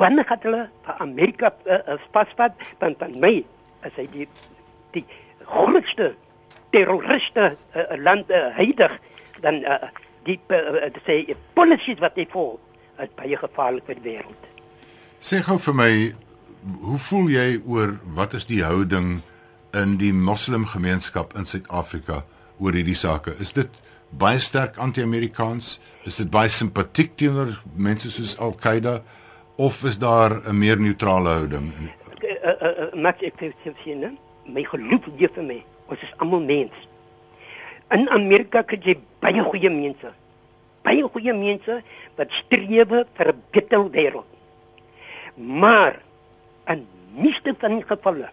[0.00, 3.34] wanneer gaan hulle vir Amerika uh, uh, paspas dan dan my
[3.86, 4.28] as hy die
[4.96, 5.04] die
[5.46, 6.14] grootste
[6.74, 8.98] terroriste uh, land uh, heilig
[9.44, 9.92] dan uh,
[10.26, 11.22] die uh, sê
[11.56, 12.58] policies wat hy volg
[13.02, 14.48] is baie gevaarlik vir die wêreld.
[15.20, 15.92] Sê gou vir my,
[16.84, 19.20] hoe voel jy oor wat is die houding
[19.76, 22.22] in die moslimgemeenskap in Suid-Afrika
[22.58, 23.34] oor hierdie sake?
[23.42, 23.70] Is dit
[24.10, 25.76] baie sterk anti-Amerikaans?
[26.08, 29.00] Is dit baie simpatiek teenoor mense soos Al-Qaeda
[29.58, 31.72] of is daar 'n meer neutrale houding?
[32.94, 36.72] Mat ek sê sien, my geloof gee vir my, ons is almal mens.
[37.90, 40.12] In Amerika kry jy baie goeie mense
[40.88, 41.80] baie goeie mense
[42.16, 44.30] wat streef vir 'n beter wêreld.
[45.36, 46.00] Maar
[46.66, 48.30] in meeste van die gevalle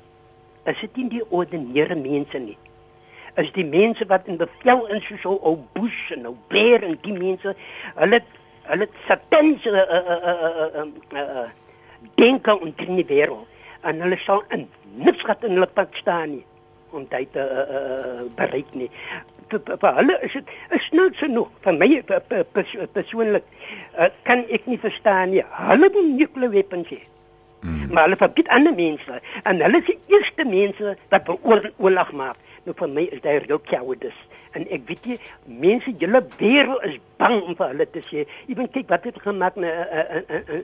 [0.65, 2.58] is dit nie die ordinêre mense nie.
[3.36, 6.98] Is die mense wat in bevel in so so ou Bush en ou Blair en
[7.02, 7.56] die mense,
[7.96, 8.22] hulle
[8.63, 11.50] hulle satans uh, uh, uh, uh, uh, uh,
[12.15, 13.46] denke om die wêreld
[13.84, 16.46] en hulle sal in niks gehad in hulle pad staan nie
[16.95, 18.89] om dit te uh, uh, bereik nie
[19.53, 21.89] vir hulle is dit is nou so nog vir my
[22.93, 23.45] persoonlik
[23.97, 25.43] uh, kan ek nie verstaan nie.
[25.69, 27.01] Hulle wil nuclear weapons hê.
[27.62, 27.91] Mm.
[27.91, 32.41] Maar hulle verbied ander mense en hulle is die eerste mense wat oorlog maak.
[32.65, 35.20] Nou vir my is dit real cowardice en ek weet nie
[35.65, 39.60] mense julle wêreld is bang om vir hulle te sê ewen kyk wat het gemaak
[39.62, 39.74] na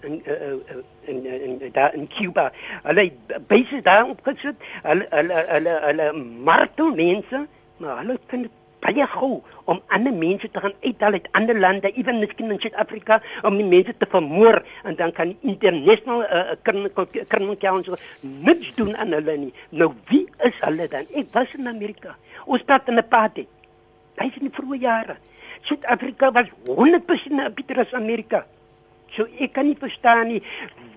[0.08, 0.21] in in
[1.12, 2.49] in in daar in Cuba
[2.88, 3.10] hulle
[3.51, 6.10] baie daar opgesit hulle hulle hulle, hulle
[6.49, 7.45] martel mense
[7.82, 8.51] maar hulle vind
[8.82, 9.32] baie gou
[9.69, 13.67] om ander mense te gaan uithaal uit ander lande, ewen miskien in Suid-Afrika om die
[13.67, 19.54] mense te vermoor en dan kan international uh, criminal council niks doen aan hulle nie.
[19.69, 21.10] Nou wie is hulle dan?
[21.13, 22.17] Ek was in Amerika.
[22.45, 23.08] Ons praat in 'n
[24.29, 25.17] is in die vroeë jare.
[25.67, 28.45] Suid-Afrika was 100% beter as Amerika.
[29.15, 30.41] So ek kan nie verstaan nie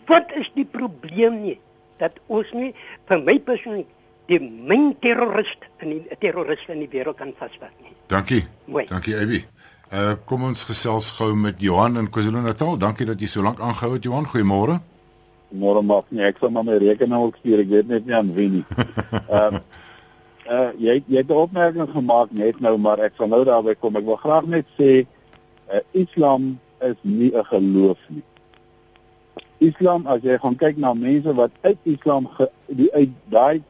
[0.08, 1.58] wat is die probleem nie
[1.98, 2.72] dat ons nie
[3.08, 3.90] vir my persoonlik
[4.30, 7.92] die min terrorist en die terroriste in die wêreld kan vasvat nie.
[8.08, 8.44] Dankie.
[8.66, 8.86] Mooi.
[8.88, 9.42] Dankie Abby.
[9.92, 12.78] Uh kom ons gesels gou met Johan in KwaZulu-Natal.
[12.80, 14.28] Dankie dat jy so lank aangehou het Johan.
[14.30, 14.80] Goeiemôre.
[15.54, 17.62] Môre maak nie ek sal maar my rekenaar stuur.
[17.62, 18.64] Ek weet net nie aan wie nie.
[19.28, 19.64] Ehm uh,
[20.50, 23.96] uh jy jy het 'n opmerking gemaak net nou maar ek sal nou daarby kom.
[23.96, 25.06] Ek wil graag net sê
[25.72, 28.22] uh, Islam is nie 'n geloof nie.
[29.58, 33.62] Islam as jy gaan kyk na mense wat uit Islam ge, die uit daai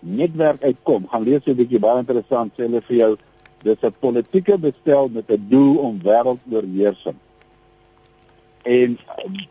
[0.00, 3.16] netwerk uitkom, gaan lees 'n bietjie baie interessant sê hulle vir jou
[3.62, 7.18] dis 'n politieke bestel met 'n doel om wêreldoorheersing.
[8.68, 8.96] En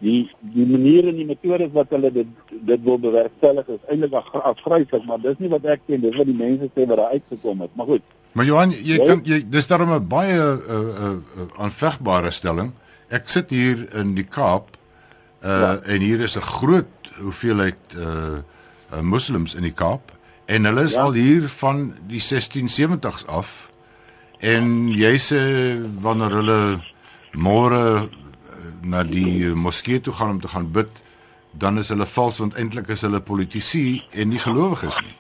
[0.03, 0.19] die
[0.53, 2.34] die maniere en die metodes wat hulle dit
[2.67, 6.38] dit wil bewerkstellig is eintlik afgryslik, maar dis nie wat ek sê, dis wat die
[6.38, 7.73] mense sê wat daar uitgekom het.
[7.80, 8.06] Maar goed.
[8.38, 12.32] Maar Johan, jy kan jy dis daarom 'n baie 'n uh, 'n uh, uh, aanvegbare
[12.32, 12.71] stelling.
[13.10, 14.75] Ek sit hier in die Kaap
[15.43, 15.80] uh ja.
[15.86, 18.41] en hier is 'n groot hoeveelheid uh,
[18.93, 21.01] uh moslems in die Kaap En hulle is ja.
[21.01, 23.69] al hier van die 1670s af.
[24.39, 25.41] En jy sê
[25.99, 26.60] wanneer hulle
[27.36, 28.06] môre eh,
[28.82, 31.03] na die moskee toe gaan om te gaan bid,
[31.51, 35.15] dan is hulle vals want eintlik is hulle politici en nie gelowiges nie.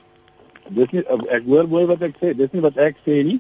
[0.77, 3.39] Dis nie ek hoor mooi wat ek sê, dis nie wat ek sê nie.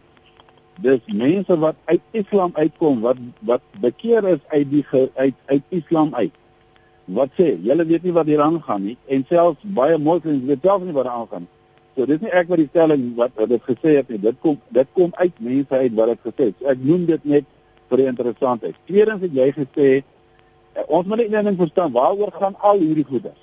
[0.81, 6.13] Dis mense wat uit Islam uitkom wat wat bekeer is uit die uit uit Islam
[6.15, 6.33] uit.
[7.17, 7.53] Wat sê?
[7.63, 11.09] Julle weet nie wat hier aangaan nie en selfs baie moslems weet self nie wat
[11.11, 11.53] aangaan nie.
[11.97, 14.21] So dis nie ek wat die stelling wat dit gesê het nie.
[14.21, 16.65] Dit kom dit kom uit mense uit wat dit gesê het.
[16.73, 17.47] Ek noem dit net
[17.89, 18.75] vir die interessantheid.
[18.89, 23.07] Tweedens het jy gesê eh, ons moet net een ding verstaan, waaroor gaan al hierdie
[23.07, 23.39] goeders?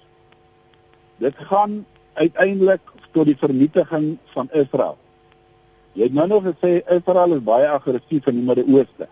[1.22, 2.82] Dit gaan uiteindelik
[3.14, 4.96] tot die vernietiging van Israel.
[5.94, 9.06] Jy het nou nog gesê Israel is baie aggressief in die Midde-Ooste.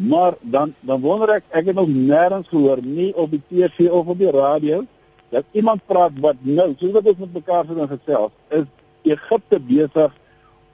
[0.00, 4.08] Maar dan dan wonder ek, ek het nog nêrens gehoor nie op die TV of
[4.12, 4.84] op die radio
[5.30, 8.66] dat iemand praat wat nou, soos wat ons met mekaar sit en gesels, is
[9.02, 10.16] Egipte besig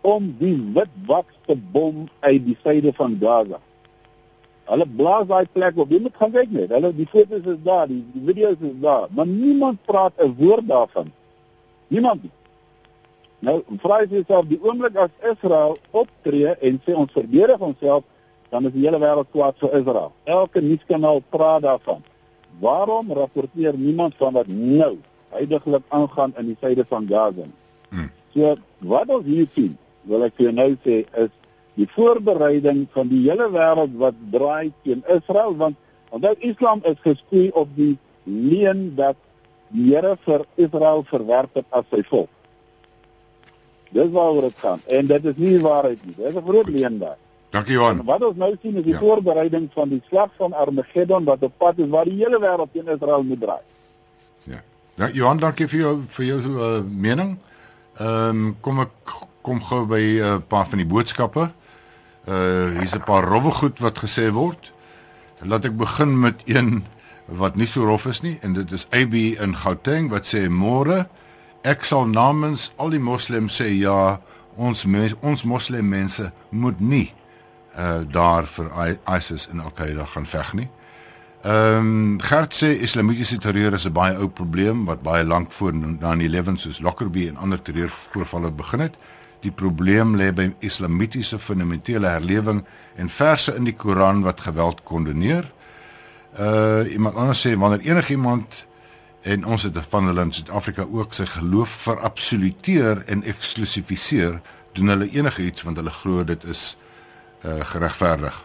[0.06, 3.58] om die witwakste bom uit die suide van Gaza.
[4.70, 5.90] Hulle blaas daai plek op.
[5.90, 6.72] Jy moet gaan kyk net.
[6.74, 10.66] Hulle die foto's is daar, die, die video's is daar, maar niemand praat 'n woord
[10.68, 11.12] daarvan.
[11.88, 12.22] Niemand.
[12.22, 12.34] Nie.
[13.46, 18.04] Nou, vra jy jouself die oomblik as Israel optree en sê ons verdedig onsself,
[18.50, 20.12] dan is die hele wêreld kwaad vir Israel.
[20.24, 22.02] Elke nuuskanaal praat daarvan.
[22.60, 24.96] Waarom rapporteer niemand van wat nou
[25.36, 27.44] heidaglik aangaan in die suide van Gaza?
[27.90, 28.10] Hmm.
[28.32, 29.76] So wat ons hier sien,
[30.10, 31.32] wil ek vir jou nou sê is
[31.76, 35.76] die voorbereiding van die hele wêreld wat draai teen Israel want
[36.14, 39.18] onthou Islam is geskoei op die leen dat
[39.74, 42.30] die Here vir Israel verwerp het as sy volk.
[43.94, 46.14] Dis waaroor dit gaan en dit is nie waarheid nie.
[46.16, 47.18] Dit is 'n groot leen daar.
[47.50, 48.04] Dankie Johan.
[48.04, 48.98] Wat ons nou sien is die ja.
[48.98, 52.88] voorbereiding van die slag van Armageddon wat op pad is waar die hele wêreld teen
[52.88, 53.64] Israel moet draai.
[54.44, 54.62] Ja.
[54.94, 57.38] Ja Johan, dankie vir jou vir jou uh, mening.
[57.96, 59.14] Ehm um, kom ek
[59.46, 61.50] kom gou by 'n uh, paar van die boodskappe.
[62.26, 64.72] Uh hier's 'n paar rowwe goed wat gesê word.
[65.40, 66.84] Laat ek begin met een
[67.26, 71.06] wat nie so rof is nie en dit is AB in Gauteng wat sê môre
[71.62, 74.20] ek sal namens al die moslems sê ja
[74.56, 77.14] ons mens, ons moslem mense moet nie
[77.78, 80.68] uh daar vir ISIS en Al-Qaeda gaan veg nie.
[81.42, 85.74] Ehm um, Gert sê islamitiese terreur is 'n baie ou probleem wat baie lank voor
[85.74, 88.94] na die 11 soos Lockerbie en ander terreurvoorvalle begin het.
[89.46, 92.64] Die probleem lê by islamitiese fundamentele herlewing
[92.98, 95.46] en verse in die Koran wat geweld kondoneer.
[96.34, 98.64] Uh iemand anders sê wanneer enigiemand
[99.22, 104.40] en ons het van hulle in Suid-Afrika ook sy geloof verabsoluteer en eksklusifiseer,
[104.74, 106.76] doen hulle enigiets want hulle glo dit is
[107.42, 108.36] uh, geregverdig.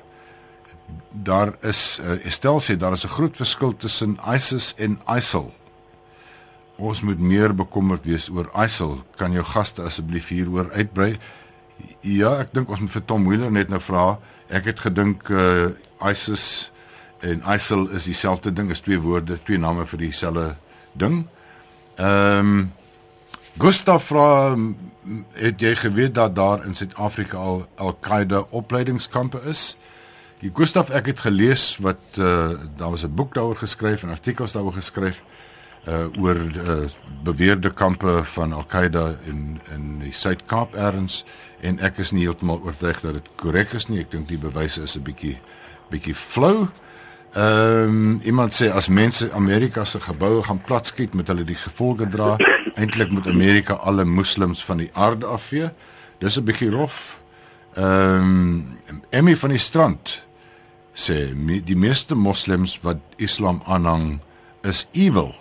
[1.11, 5.53] Daar is uh, Estel sê daar is 'n groot verskil tussen ISIS en ISIL.
[6.81, 8.95] Ons moet meer bekommerd wees oor ISIL.
[9.19, 11.13] Kan jou gaste asseblief hieroor uitbrei?
[12.01, 14.15] Ja, ek dink ons moet vir Tom Wheeler net nou vra.
[14.49, 15.69] Ek het gedink uh,
[16.01, 16.71] ISIS
[17.21, 20.51] en ISIL is dieselfde ding, is twee woorde, twee name vir dieselfde
[20.97, 21.25] ding.
[22.01, 22.69] Ehm um,
[23.59, 24.55] Gustav vra
[25.35, 29.75] het jy geweet dat daar in Suid-Afrika al Al-Qaeda opleidingskampe is?
[30.39, 34.55] Die Gustav ek het gelees wat uh, daar was 'n boek daaroor geskryf en artikels
[34.55, 35.19] daaroor geskryf
[35.87, 36.89] uh oor uh,
[37.23, 41.23] beweerde kampe van Al-Qaeda in in die Suid-Kaap erns
[41.61, 43.99] en ek is nie heeltemal oortuig dat dit korrek is nie.
[44.01, 45.37] Ek dink die bewyse is 'n bietjie
[45.89, 46.69] bietjie flou.
[47.33, 52.09] Ehm um, iemand sê as mense Amerika se geboue gaan platskiet met hulle die gevolge
[52.09, 52.37] dra,
[52.75, 55.71] eintlik moet Amerika alle moslems van die aarde afvee.
[56.19, 57.19] Dis 'n bietjie rof.
[57.73, 58.21] Ehm
[58.89, 60.21] um, Emmy van die strand
[60.93, 61.31] sê
[61.63, 64.19] die meeste moslems wat Islam aanhang
[64.61, 65.40] is evil.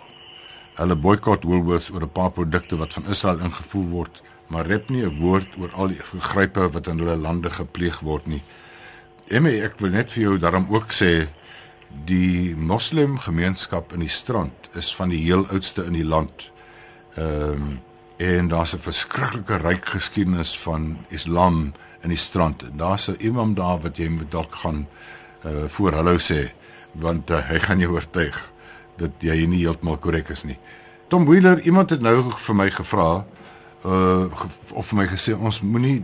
[0.79, 5.03] Hulle boikot Woolworths oor 'n paar produkte wat van Israel ingevoer word, maar rep nie
[5.03, 8.41] 'n woord oor al die gegrype wat in hulle lande gepleeg word nie.
[9.27, 11.27] Emmy, ek wil net vir jou daarom ook sê
[12.05, 16.51] die moslim gemeenskap in die strand is van die heel oudste in die land.
[17.15, 17.79] Ehm um,
[18.17, 22.65] en daar's 'n verskriklike ryk geskiedenis van Islam in die strand.
[22.77, 24.87] Daar's 'n imam daar wat jy moet dalk gaan
[25.45, 26.51] uh voor hallo sê
[26.91, 28.50] want uh, hy gaan jou oortuig
[29.01, 30.57] dat jy nie heeltemal korrek is nie.
[31.11, 33.11] Tom Wheeler, iemand het nou vir my gevra
[33.85, 34.29] uh
[34.77, 36.03] of vir my gesê ons moenie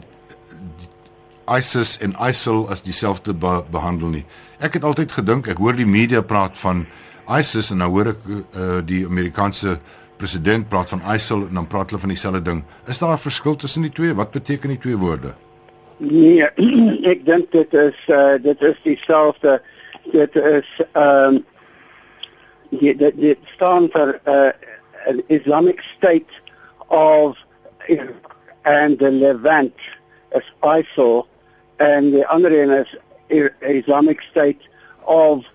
[1.47, 4.25] ISIS en ISIL as dieselfde be behandel nie.
[4.59, 6.85] Ek het altyd gedink, ek hoor die media praat van
[7.39, 9.77] ISIS en nou hoor ek uh, die Amerikaanse
[10.17, 12.63] president praat van ISIL en dan praat hulle van dieselfde ding.
[12.87, 14.15] Is daar 'n verskil tussen die twee?
[14.15, 15.35] Wat beteken die twee woorde?
[15.97, 16.43] Nee,
[17.13, 19.61] ek dink dit is uh, dit is dieselfde.
[20.11, 21.45] Dit is ehm um,
[22.79, 26.33] dit dit staan vir 'n uh, Islamic State
[26.87, 27.37] of
[28.63, 29.73] and the Levant
[30.35, 31.27] as ISIL
[31.79, 32.95] and the ander een is
[33.59, 34.61] Islamic State
[35.05, 35.45] of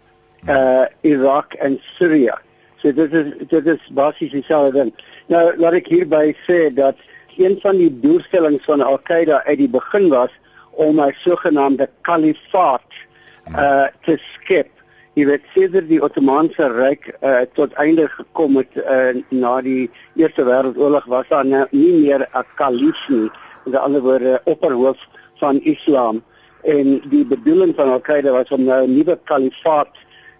[0.49, 2.41] uh, Iraq and Syria.
[2.81, 4.93] So dit is dit is basies dieselfde ding.
[5.31, 6.99] Nou laat ek hierby sê dat
[7.39, 10.33] een van die doelstellings van Al-Qaeda uit die begin was
[10.71, 12.91] om 'n sogenaamde kalifaat
[13.49, 14.71] uh te skep.
[15.13, 20.47] Jy weet sedert die Ottomaanse Ryk uh tot einde gekom het uh na die Eerste
[20.49, 23.29] Wêreldoorlog was daar nou nie meer 'n kalif nie.
[23.65, 24.97] Met ander woorde opperhoof
[25.37, 26.23] van Islam
[26.63, 29.93] en die bedoeling van Al-Qaeda was om nou 'n nuwe kalifaat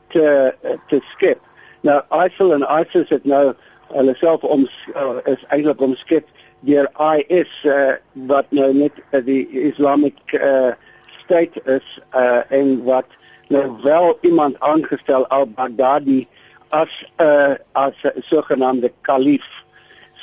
[0.09, 0.55] te
[0.89, 1.41] te skep.
[1.81, 3.53] Nou ISIL en ISIS het nou
[3.93, 6.25] hulle self om uh, is eintlik omskep
[6.61, 10.73] deur IS uh, wat nou net uh, die Islamic uh,
[11.25, 13.07] State is uh, en wat
[13.53, 16.27] nou wel iemand aangestel al-Baghdadi
[16.69, 19.47] as 'n uh, as 'n sogenaamde kalif.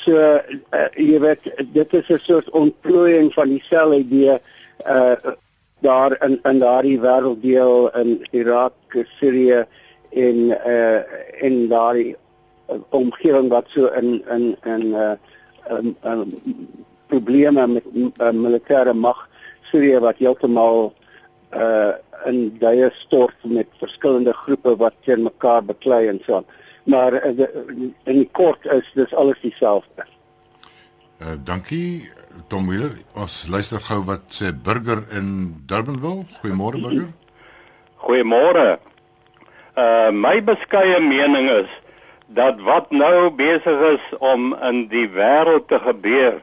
[0.04, 4.40] So uh, jy weet dit is 'n soort ontplooiing van dieselfde idee
[4.88, 5.16] uh
[5.80, 8.74] daar in in daardie wêrelddeel in Irak,
[9.20, 9.66] Sirië
[10.10, 11.00] en uh
[11.42, 12.16] in daardie
[12.90, 15.12] omgewing wat so in in in uh
[15.70, 16.34] um, um,
[17.08, 17.84] probleme met
[18.18, 19.30] uh, militêre mag
[19.70, 20.94] Sirië wat heeltemal
[21.54, 21.94] uh
[22.28, 26.46] in duie stort met verskillende groepe wat teen mekaar beklei en so aan.
[26.84, 27.48] Maar uh, de,
[28.04, 30.06] in die kort is dis alles dieselfde.
[31.22, 32.12] Uh dankie
[32.48, 32.98] Tom Wheeler.
[33.16, 35.30] Ons luister gou wat sê Burger in
[35.66, 36.28] Durbanville.
[36.42, 37.10] Goeiemôre Burger.
[38.04, 38.68] Goeiemôre.
[39.80, 41.72] Uh my beskeie mening is
[42.28, 46.42] dat wat nou besig is om in die wêreld te gebeur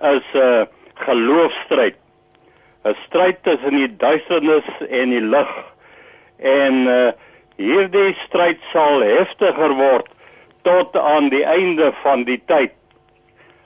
[0.00, 0.64] is 'n uh,
[0.94, 1.96] geloofstryd.
[2.86, 5.52] 'n Stryd tussen die duisternis en die lig.
[6.38, 7.12] En uh
[7.56, 10.08] hierdie stryd sal heftiger word
[10.68, 12.74] tot aan die einde van die tyd.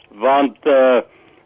[0.09, 1.01] Want uh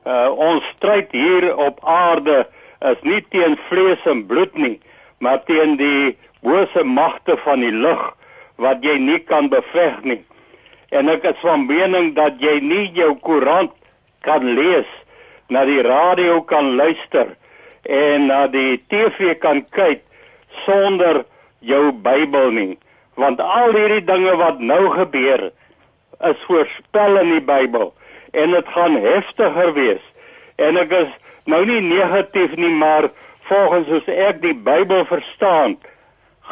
[0.05, 2.45] uh, ons stryd hier op aarde
[2.85, 4.77] is nie teen vlees en bloed nie,
[5.19, 8.03] maar teen die bose magte van die lig
[8.61, 10.21] wat jy nie kan beveg nie.
[10.93, 13.73] En ek is van mening dat jy nie jou koerant
[14.23, 14.91] kan lees,
[15.49, 17.35] na die radio kan luister
[17.85, 20.03] en na die TV kan kyk
[20.65, 21.25] sonder
[21.61, 22.79] jou Bybel nie,
[23.21, 25.51] want al hierdie dinge wat nou gebeur
[26.25, 27.93] is voorspel in die Bybel
[28.33, 30.03] en dit gaan heftiger wees.
[30.57, 31.13] En ek is
[31.51, 33.11] nou nie negatief nie, maar
[33.49, 35.77] volgens soos ek die Bybel verstaan,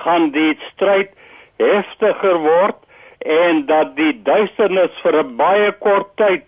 [0.02, 1.12] gaan die stryd
[1.60, 2.78] heftiger word
[3.22, 6.44] en dat die duisternis vir 'n baie kort tyd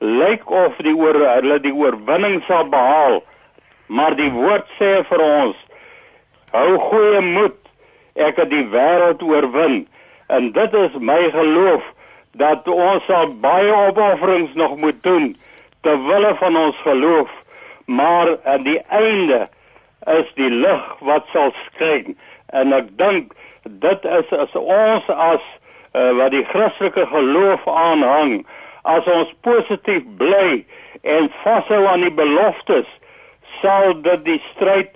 [0.00, 3.22] lyk of die oor hulle die oorwinning sal behaal.
[3.86, 5.56] Maar die woord sê vir ons:
[6.54, 7.58] Hou goeie moed.
[8.14, 9.84] Ek het die wêreld oorwin.
[10.26, 11.86] En dit is my geloof
[12.38, 15.34] dat ons al baie opofferings nog moet doen
[15.82, 17.30] ter wille van ons geloof,
[17.84, 19.48] maar aan die einde
[20.06, 22.16] is die lig wat sal skyn.
[22.46, 25.42] En ek dink dit is as ons as
[25.92, 28.44] uh, wat die Christelike geloof aanhang,
[28.84, 30.60] As ons positief bly
[31.08, 32.88] en vashou aan die beloftes,
[33.60, 34.92] sal dit die stryd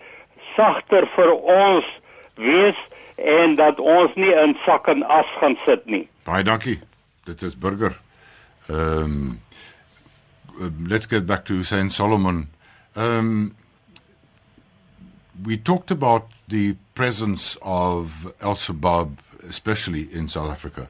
[0.56, 1.88] sagter vir ons
[2.36, 2.78] wees
[3.18, 6.06] en dat ons nie in sak en as gaan sit nie.
[6.26, 6.78] Baie dankie.
[7.26, 7.98] Dit is burger.
[8.68, 9.40] Ehm um,
[10.88, 12.48] let's get back to Hussein Solomon.
[12.96, 13.54] Um,
[15.44, 20.88] we talked about the presence of Al Shabaab, especially in South Africa.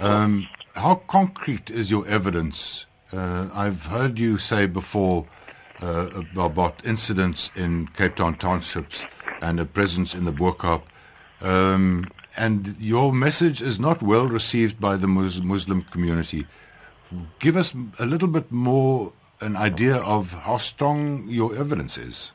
[0.00, 2.86] Um, how concrete is your evidence?
[3.12, 5.26] Uh, I've heard you say before
[5.80, 9.04] about incidents in Cape Town townships
[9.40, 10.82] and a presence in the Boerkaap.
[11.40, 16.46] Um, and your message is not well received by the Muslim community.
[17.38, 22.32] Give us a little bit more an idea of how strong your evidence is.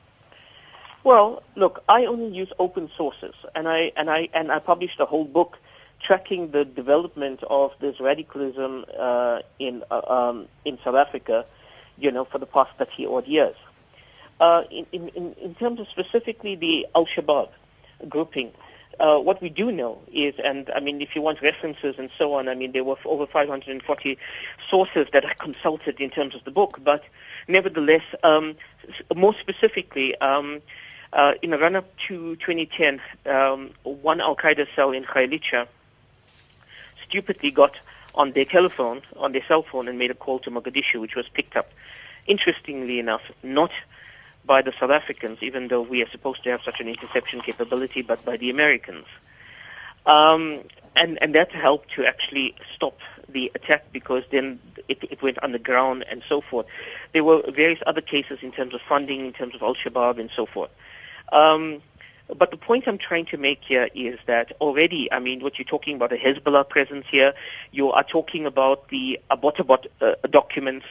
[1.03, 5.05] Well, look, I only use open sources, and I and I and I published a
[5.05, 5.57] whole book
[5.99, 11.45] tracking the development of this radicalism uh, in uh, um, in South Africa,
[11.97, 13.55] you know, for the past 30 odd years.
[14.39, 17.49] Uh, in, in, in terms of specifically the Al Shabaab
[18.09, 18.51] grouping,
[18.99, 22.33] uh, what we do know is, and I mean, if you want references and so
[22.35, 24.17] on, I mean, there were over 540
[24.69, 27.03] sources that I consulted in terms of the book, but
[27.47, 28.55] nevertheless, um,
[29.15, 30.61] more specifically, um,
[31.11, 35.67] uh, in the run-up to 2010, um, one Al-Qaeda cell in Khayelitsha
[37.07, 37.79] stupidly got
[38.15, 41.27] on their telephone, on their cell phone, and made a call to Mogadishu, which was
[41.29, 41.71] picked up,
[42.27, 43.71] interestingly enough, not
[44.45, 48.01] by the South Africans, even though we are supposed to have such an interception capability,
[48.01, 49.05] but by the Americans.
[50.05, 50.61] Um,
[50.95, 52.99] and, and that helped to actually stop
[53.29, 56.65] the attack because then it, it went underground and so forth.
[57.13, 60.45] There were various other cases in terms of funding, in terms of Al-Shabaab and so
[60.45, 60.71] forth.
[61.31, 61.81] Um,
[62.27, 65.65] but the point I'm trying to make here is that already, I mean, what you're
[65.65, 67.33] talking about, a Hezbollah presence here,
[67.71, 70.85] you are talking about the Abbottabad uh, documents,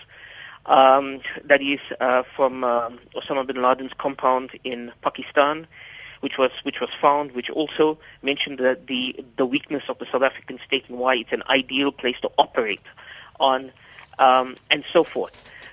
[0.66, 5.66] um, that is uh, from um, Osama bin Laden's compound in Pakistan,
[6.20, 10.22] which was which was found, which also mentioned the, the the weakness of the South
[10.22, 12.82] African state and why it's an ideal place to operate
[13.40, 13.72] on,
[14.18, 15.32] um, and so forth.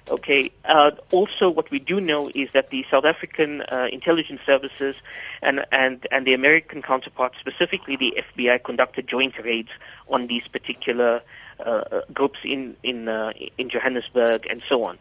[0.09, 0.51] Okay.
[0.65, 4.95] Uh, also, what we do know is that the South African uh, intelligence services
[5.43, 9.69] and, and, and the American counterparts, specifically the FBI, conducted joint raids
[10.07, 11.21] on these particular
[11.63, 14.97] uh, groups in in uh, in Johannesburg and so on.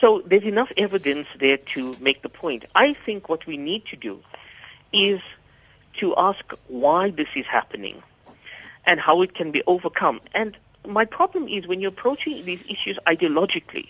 [0.00, 2.64] So there's enough evidence there to make the point.
[2.74, 4.20] I think what we need to do
[4.92, 5.20] is
[5.94, 8.02] to ask why this is happening
[8.86, 10.20] and how it can be overcome.
[10.32, 13.88] And my problem is when you're approaching these issues ideologically,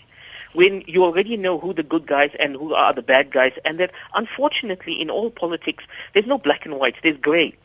[0.53, 3.79] when you already know who the good guys and who are the bad guys, and
[3.79, 5.83] that unfortunately in all politics,
[6.13, 7.55] there's no black and white, there's gray.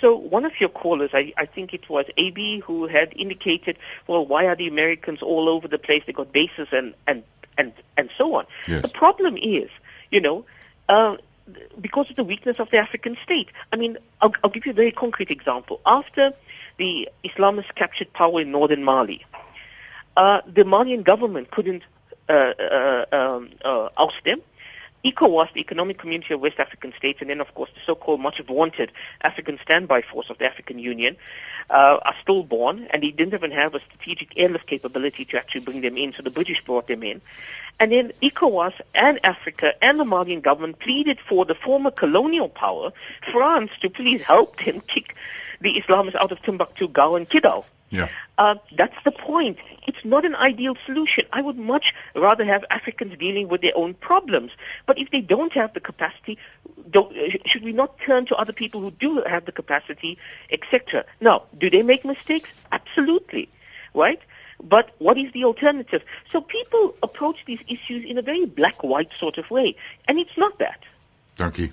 [0.00, 3.76] So one of your callers, I, I think it was AB, who had indicated,
[4.06, 6.02] well, why are the Americans all over the place?
[6.06, 7.22] They got bases and and
[7.58, 8.46] and and so on.
[8.66, 8.82] Yes.
[8.82, 9.70] The problem is,
[10.10, 10.44] you know.
[10.88, 11.16] Uh,
[11.80, 13.48] because of the weakness of the African state.
[13.72, 15.80] I mean, I'll, I'll give you a very concrete example.
[15.84, 16.32] After
[16.76, 19.24] the Islamists captured power in northern Mali,
[20.16, 21.82] uh, the Malian government couldn't
[22.28, 24.40] uh, uh, um, uh, oust them.
[25.04, 28.40] ECOWAS, the Economic Community of West African States, and then, of course, the so-called much
[28.40, 28.92] vaunted
[29.22, 31.16] African Standby Force of the African Union,
[31.70, 35.62] uh, are still born, and they didn't even have a strategic airlift capability to actually
[35.62, 37.22] bring them in, so the British brought them in.
[37.78, 42.92] And then ECOWAS and Africa and the Malian government pleaded for the former colonial power,
[43.32, 45.14] France, to please help them kick
[45.60, 47.64] the Islamists out of Timbuktu, Gao, and Kidal.
[47.90, 48.08] Yeah.
[48.38, 49.58] Uh, that's the point.
[49.86, 51.24] It's not an ideal solution.
[51.32, 54.52] I would much rather have Africans dealing with their own problems.
[54.86, 56.38] But if they don't have the capacity,
[56.88, 60.18] don't, uh, should we not turn to other people who do have the capacity,
[60.50, 61.04] etc.?
[61.20, 62.50] Now, do they make mistakes?
[62.70, 63.48] Absolutely,
[63.94, 64.20] right?
[64.62, 66.02] But what is the alternative?
[66.30, 69.74] So people approach these issues in a very black-white sort of way,
[70.06, 70.84] and it's not that.
[71.36, 71.72] Dankie.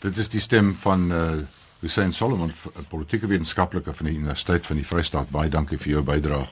[0.00, 1.36] Dit is die stem van uh
[1.84, 2.52] Hussein Solomon,
[2.88, 5.28] politieke wetenskaplike van die Universiteit van die Vrystaat.
[5.34, 6.46] Baie dankie vir jou bydrae.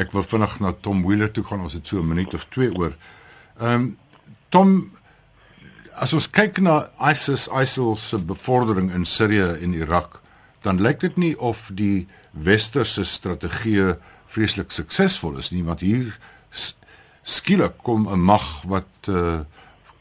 [0.00, 1.66] Ek wil vinnig na Tom Wheeler toe gaan.
[1.66, 2.96] Ons het so 'n minuut of 2 oor.
[3.60, 3.96] Ehm um,
[4.48, 4.92] Tom
[5.94, 10.20] as ons kyk na ISIS ISIL se bevordering in Sirië en Irak,
[10.62, 13.94] dan lyk dit nie of die westerse strategie
[14.26, 16.18] vreeslik suksesvol is nie, want hier
[17.22, 19.40] skielik kom 'n mag wat uh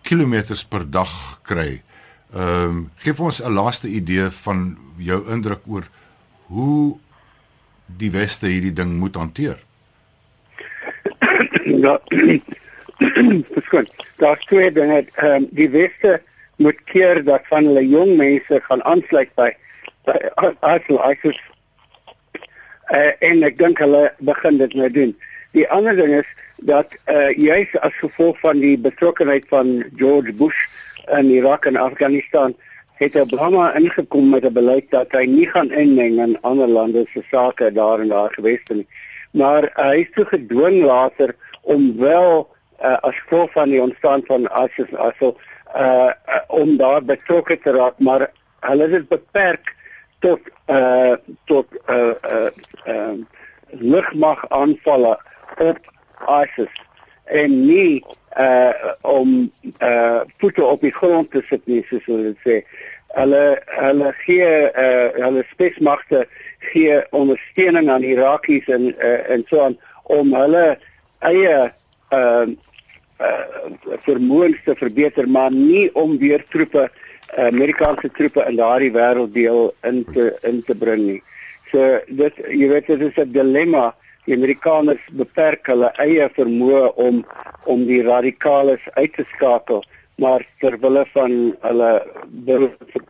[0.02, 1.84] kilometers per dag kry
[2.32, 5.84] Ehm um, gee vir ons 'n laaste idee van jou indruk oor
[6.48, 6.98] hoe
[7.86, 9.60] die weste hierdie ding moet hanteer.
[11.84, 12.00] Ja.
[13.54, 13.88] Verskoon.
[14.18, 15.06] Daar's twee dinge.
[15.16, 16.22] Ehm um, die weste
[16.56, 19.52] moet keer dat van hulle jong mense gaan aansluit by
[20.06, 20.18] by
[21.12, 21.40] ISIS.
[22.92, 25.12] Uh, en ek dink hulle begin dit nou doen.
[25.52, 26.28] Die ander ding is
[26.62, 30.68] dat uh juis as gevolg van die betrokkeheid van George Bush
[31.10, 32.56] in Irak en Afghanistan
[33.02, 37.24] het Obama ingekom met 'n beleid dat hy nie gaan inmeng in ander lande se
[37.30, 38.88] sake daar en daar gewees het nie.
[39.32, 42.48] Maar uh, hy is toe gedwing later om wel
[42.84, 45.38] uh, as gevolg van die ontstaan van ISIS also
[45.76, 49.76] uh, uh om daar betrokke te raak, maar hulle het beperk
[50.20, 52.50] tot uh tot uh uh,
[52.86, 53.14] uh
[53.70, 55.20] lugmag aanvalle
[55.58, 55.91] op
[56.28, 56.74] ISIS
[57.26, 58.04] en nie
[58.38, 62.62] uh om uh voete op die grond te sit nie soos hulle sê.
[63.16, 66.26] Hulle hulle gee uh hulle spesmagte
[66.72, 70.66] gee ondersteuning aan Irakies en uh, en so aan om hulle
[71.20, 71.58] eie
[72.16, 72.48] uh
[73.22, 76.90] uh vermoëns te verbeter maar nie om weer troepe
[77.38, 81.22] Amerikaanse troepe in daardie wêrelddeel in te in te bring nie.
[81.72, 83.92] So dit jy weet dit is 'n dilemma
[84.28, 87.24] die Amerikaners beperk hulle eie vermoë om
[87.72, 89.84] om die radikales uit te skakel
[90.22, 91.92] maar ter wille van hulle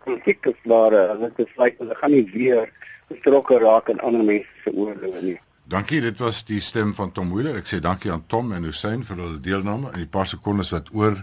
[0.05, 2.67] politieke ware dit is like hulle gaan nie weer
[3.11, 5.39] betrokke raak in ander mense se oorloë nie
[5.71, 7.55] Dankie, dit was die stem van Tom Wheeler.
[7.61, 10.89] Ek sê dankie aan Tom en Hussein vir hulle deelname en die paar sekondes wat
[10.91, 11.15] oor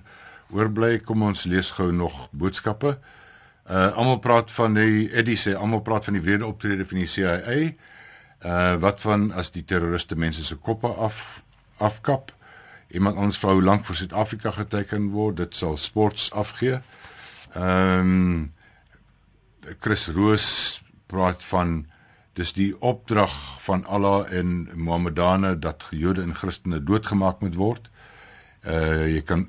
[0.57, 1.03] oorbly.
[1.05, 2.95] Kom ons lees gou nog boodskappe.
[3.69, 7.11] Uh almal praat van die Eddie sê almal praat van die wrede optrede van die
[7.13, 7.59] CIA.
[8.45, 11.43] Uh wat van as die terroriste mense se koppe af
[11.77, 12.33] afkap?
[12.89, 16.81] Iemand anders vra hoe lank vir Suid-Afrika geteken word, dit sal sports afgee.
[17.55, 18.53] Ehm um,
[19.81, 21.87] Chris Roos praat van
[22.33, 27.91] dis die opdrag van Allah en Mohammedane dat Jode en Christene doodgemaak moet word.
[28.63, 29.49] Uh jy kan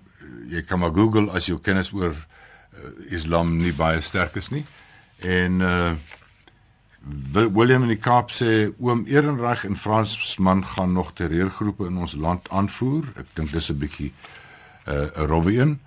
[0.50, 4.66] jy kan maar Google as jou kennis oor uh, Islam nie baie sterk is nie.
[5.22, 5.94] En uh
[7.34, 12.50] William in die Kaap sê oom Ehrenreich en Fransman gaan nog terreurgroepe in ons land
[12.50, 13.08] aanvoer.
[13.18, 15.80] Ek dink dis 'n bietjie 'n uh, rowwe een.